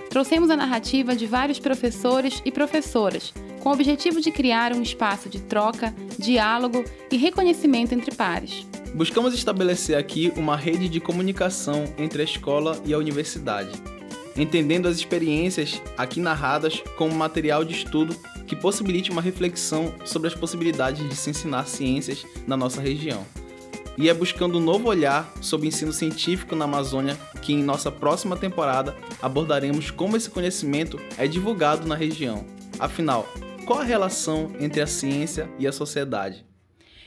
Trouxemos 0.09 0.49
a 0.49 0.57
narrativa 0.57 1.15
de 1.15 1.26
vários 1.26 1.59
professores 1.59 2.41
e 2.43 2.51
professoras, 2.51 3.34
com 3.61 3.69
o 3.69 3.74
objetivo 3.74 4.19
de 4.19 4.32
criar 4.32 4.74
um 4.74 4.82
espaço 4.82 5.30
de 5.30 5.39
troca, 5.39 5.95
diálogo 6.19 6.84
e 7.09 7.15
reconhecimento 7.15 7.93
entre 7.93 8.13
pares. 8.13 8.67
Buscamos 8.93 9.34
estabelecer 9.34 9.97
aqui 9.97 10.32
uma 10.36 10.57
rede 10.57 10.89
de 10.89 10.99
comunicação 10.99 11.86
entre 11.97 12.21
a 12.21 12.26
escola 12.26 12.80
e 12.86 12.93
a 12.93 12.97
universidade, 12.97 13.71
entendendo 14.36 14.88
as 14.88 14.97
experiências 14.97 15.82
aqui 15.97 16.19
narradas 16.19 16.84
como 16.97 17.15
material 17.15 17.63
de 17.63 17.74
estudo 17.74 18.13
que 18.47 18.55
possibilite 18.55 19.11
uma 19.11 19.21
reflexão 19.21 19.93
sobre 20.05 20.27
as 20.27 20.35
possibilidades 20.35 21.07
de 21.07 21.15
se 21.15 21.29
ensinar 21.29 21.67
ciências 21.67 22.25
na 22.45 22.57
nossa 22.57 22.81
região. 22.81 23.25
E 23.97 24.09
é 24.09 24.13
buscando 24.13 24.57
um 24.57 24.61
novo 24.61 24.89
olhar 24.89 25.31
sobre 25.39 25.67
o 25.67 25.69
ensino 25.69 25.93
científico 25.93 26.55
na 26.55 26.65
Amazônia 26.65 27.15
que 27.41 27.53
em 27.53 27.61
nossa 27.61 27.91
próxima 27.91 28.35
temporada 28.35 28.95
abordaremos 29.21 29.91
como 29.91 30.17
esse 30.17 30.29
conhecimento 30.29 30.99
é 31.17 31.27
divulgado 31.27 31.87
na 31.87 31.95
região. 31.95 32.45
Afinal, 32.79 33.27
qual 33.65 33.79
a 33.79 33.83
relação 33.83 34.51
entre 34.59 34.81
a 34.81 34.87
ciência 34.87 35.49
e 35.59 35.67
a 35.67 35.71
sociedade? 35.71 36.45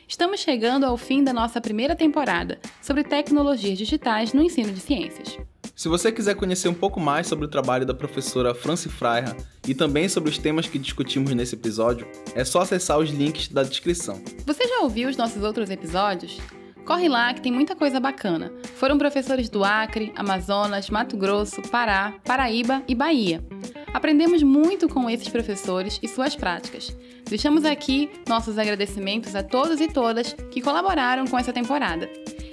Estamos 0.09 0.39
chegando 0.39 0.85
ao 0.85 0.97
fim 0.97 1.25
da 1.25 1.33
nossa 1.33 1.61
primeira 1.61 1.97
temporada 1.97 2.61
sobre 2.81 3.03
tecnologias 3.03 3.77
digitais 3.77 4.33
no 4.33 4.41
ensino 4.41 4.73
de 4.73 4.79
ciências. 4.79 5.37
Se 5.77 5.91
você 5.91 6.11
quiser 6.11 6.35
conhecer 6.35 6.71
um 6.71 6.75
pouco 6.75 6.99
mais 6.99 7.27
sobre 7.27 7.45
o 7.45 7.49
trabalho 7.49 7.85
da 7.85 7.93
professora 7.93 8.55
Franci 8.55 8.89
Freira 8.89 9.37
e 9.69 9.75
também 9.75 10.09
sobre 10.09 10.31
os 10.31 10.39
temas 10.39 10.67
que 10.67 10.79
discutimos 10.79 11.35
nesse 11.35 11.55
episódio, 11.55 12.09
é 12.35 12.47
só 12.47 12.63
acessar 12.63 12.99
os 12.99 13.11
links 13.11 13.49
da 13.49 13.63
descrição. 13.63 14.19
Você 14.47 14.67
já 14.67 14.81
ouviu 14.81 15.07
os 15.07 15.19
nossos 15.19 15.43
outros 15.43 15.69
episódios? 15.69 16.41
Corre 16.87 17.11
lá 17.11 17.35
que 17.35 17.43
tem 17.43 17.53
muita 17.53 17.77
coisa 17.77 18.01
bacana. 18.01 18.51
Foram 18.77 18.97
professores 18.97 19.51
do 19.51 19.63
Acre, 19.63 20.15
Amazonas, 20.17 20.89
Mato 20.89 21.15
Grosso, 21.15 21.61
Pará, 21.61 22.15
Paraíba 22.25 22.83
e 22.89 22.95
Bahia. 22.95 23.45
Aprendemos 23.93 24.43
muito 24.43 24.89
com 24.89 25.11
esses 25.11 25.29
professores 25.29 26.01
e 26.03 26.09
suas 26.09 26.35
práticas. 26.35 26.97
Deixamos 27.29 27.67
aqui 27.67 28.09
nossos 28.27 28.57
agradecimentos 28.59 29.35
a 29.35 29.43
todos 29.43 29.79
e 29.79 29.89
todas 29.89 30.33
que 30.51 30.63
colaboraram 30.63 31.27
com 31.27 31.39
essa 31.39 31.53
temporada. 31.53 32.09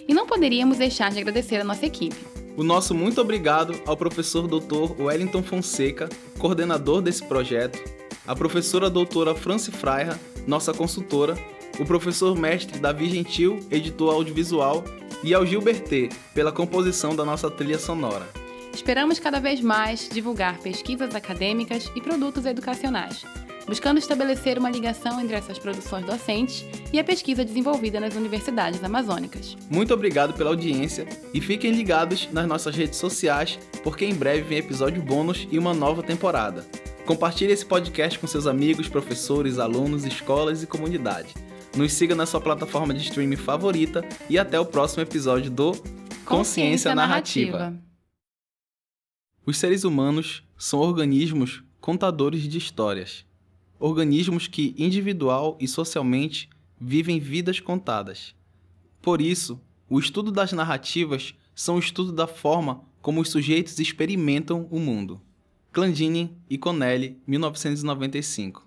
E 0.09 0.13
não 0.13 0.27
poderíamos 0.27 0.77
deixar 0.77 1.09
de 1.09 1.19
agradecer 1.19 1.61
a 1.61 1.63
nossa 1.63 1.85
equipe. 1.85 2.32
O 2.55 2.63
nosso 2.63 2.93
muito 2.93 3.19
obrigado 3.19 3.73
ao 3.87 3.97
professor 3.97 4.47
Dr. 4.47 5.01
Wellington 5.01 5.41
Fonseca, 5.41 6.07
coordenador 6.37 7.01
desse 7.01 7.23
projeto, 7.25 7.81
a 8.27 8.35
professora 8.35 8.91
doutora 8.91 9.33
Franci 9.33 9.71
Freira, 9.71 10.19
nossa 10.45 10.71
consultora, 10.71 11.35
o 11.79 11.85
professor 11.85 12.37
mestre 12.37 12.79
Davi 12.79 13.09
Gentil, 13.09 13.59
editor 13.71 14.13
audiovisual, 14.13 14.83
e 15.23 15.33
ao 15.33 15.43
Gilbertê, 15.43 16.09
pela 16.35 16.51
composição 16.51 17.15
da 17.15 17.25
nossa 17.25 17.49
trilha 17.49 17.79
sonora. 17.79 18.27
Esperamos 18.71 19.17
cada 19.17 19.39
vez 19.39 19.59
mais 19.59 20.07
divulgar 20.07 20.59
pesquisas 20.59 21.15
acadêmicas 21.15 21.91
e 21.95 22.01
produtos 22.01 22.45
educacionais, 22.45 23.25
buscando 23.67 23.97
estabelecer 23.97 24.57
uma 24.57 24.69
ligação 24.69 25.19
entre 25.21 25.35
essas 25.35 25.57
produções 25.57 26.05
docentes 26.05 26.65
e 26.91 26.99
a 26.99 27.03
pesquisa 27.03 27.45
desenvolvida 27.45 27.99
nas 27.99 28.15
universidades 28.15 28.83
amazônicas. 28.83 29.55
Muito 29.69 29.93
obrigado 29.93 30.33
pela 30.33 30.49
audiência 30.49 31.07
e 31.33 31.41
fiquem 31.41 31.71
ligados 31.71 32.29
nas 32.31 32.47
nossas 32.47 32.75
redes 32.75 32.99
sociais, 32.99 33.59
porque 33.83 34.05
em 34.05 34.13
breve 34.13 34.41
vem 34.41 34.57
episódio 34.57 35.01
bônus 35.01 35.47
e 35.51 35.57
uma 35.57 35.73
nova 35.73 36.03
temporada. 36.03 36.65
Compartilhe 37.05 37.51
esse 37.51 37.65
podcast 37.65 38.17
com 38.17 38.27
seus 38.27 38.47
amigos, 38.47 38.87
professores, 38.87 39.59
alunos, 39.59 40.05
escolas 40.05 40.63
e 40.63 40.67
comunidade. 40.67 41.33
Nos 41.75 41.91
siga 41.93 42.15
na 42.15 42.25
sua 42.25 42.39
plataforma 42.39 42.93
de 42.93 43.01
streaming 43.03 43.35
favorita 43.35 44.05
e 44.29 44.37
até 44.37 44.59
o 44.59 44.65
próximo 44.65 45.01
episódio 45.01 45.49
do 45.49 45.71
Consciência, 45.71 46.25
Consciência 46.25 46.95
Narrativa. 46.95 47.57
Narrativa. 47.57 47.83
Os 49.45 49.57
seres 49.57 49.83
humanos 49.83 50.43
são 50.57 50.79
organismos 50.79 51.63
contadores 51.81 52.43
de 52.43 52.57
histórias. 52.57 53.25
Organismos 53.85 54.47
que, 54.47 54.73
individual 54.77 55.57
e 55.59 55.67
socialmente, 55.67 56.49
vivem 56.79 57.19
vidas 57.19 57.59
contadas. 57.59 58.33
Por 59.01 59.19
isso, 59.19 59.59
o 59.89 59.99
estudo 59.99 60.31
das 60.31 60.53
narrativas 60.53 61.35
são 61.53 61.75
o 61.75 61.79
estudo 61.79 62.13
da 62.13 62.25
forma 62.25 62.81
como 63.01 63.19
os 63.19 63.27
sujeitos 63.27 63.77
experimentam 63.79 64.69
o 64.71 64.79
mundo. 64.79 65.19
Clandini 65.73 66.33
e 66.49 66.57
Connelly, 66.57 67.17
1995. 67.27 68.65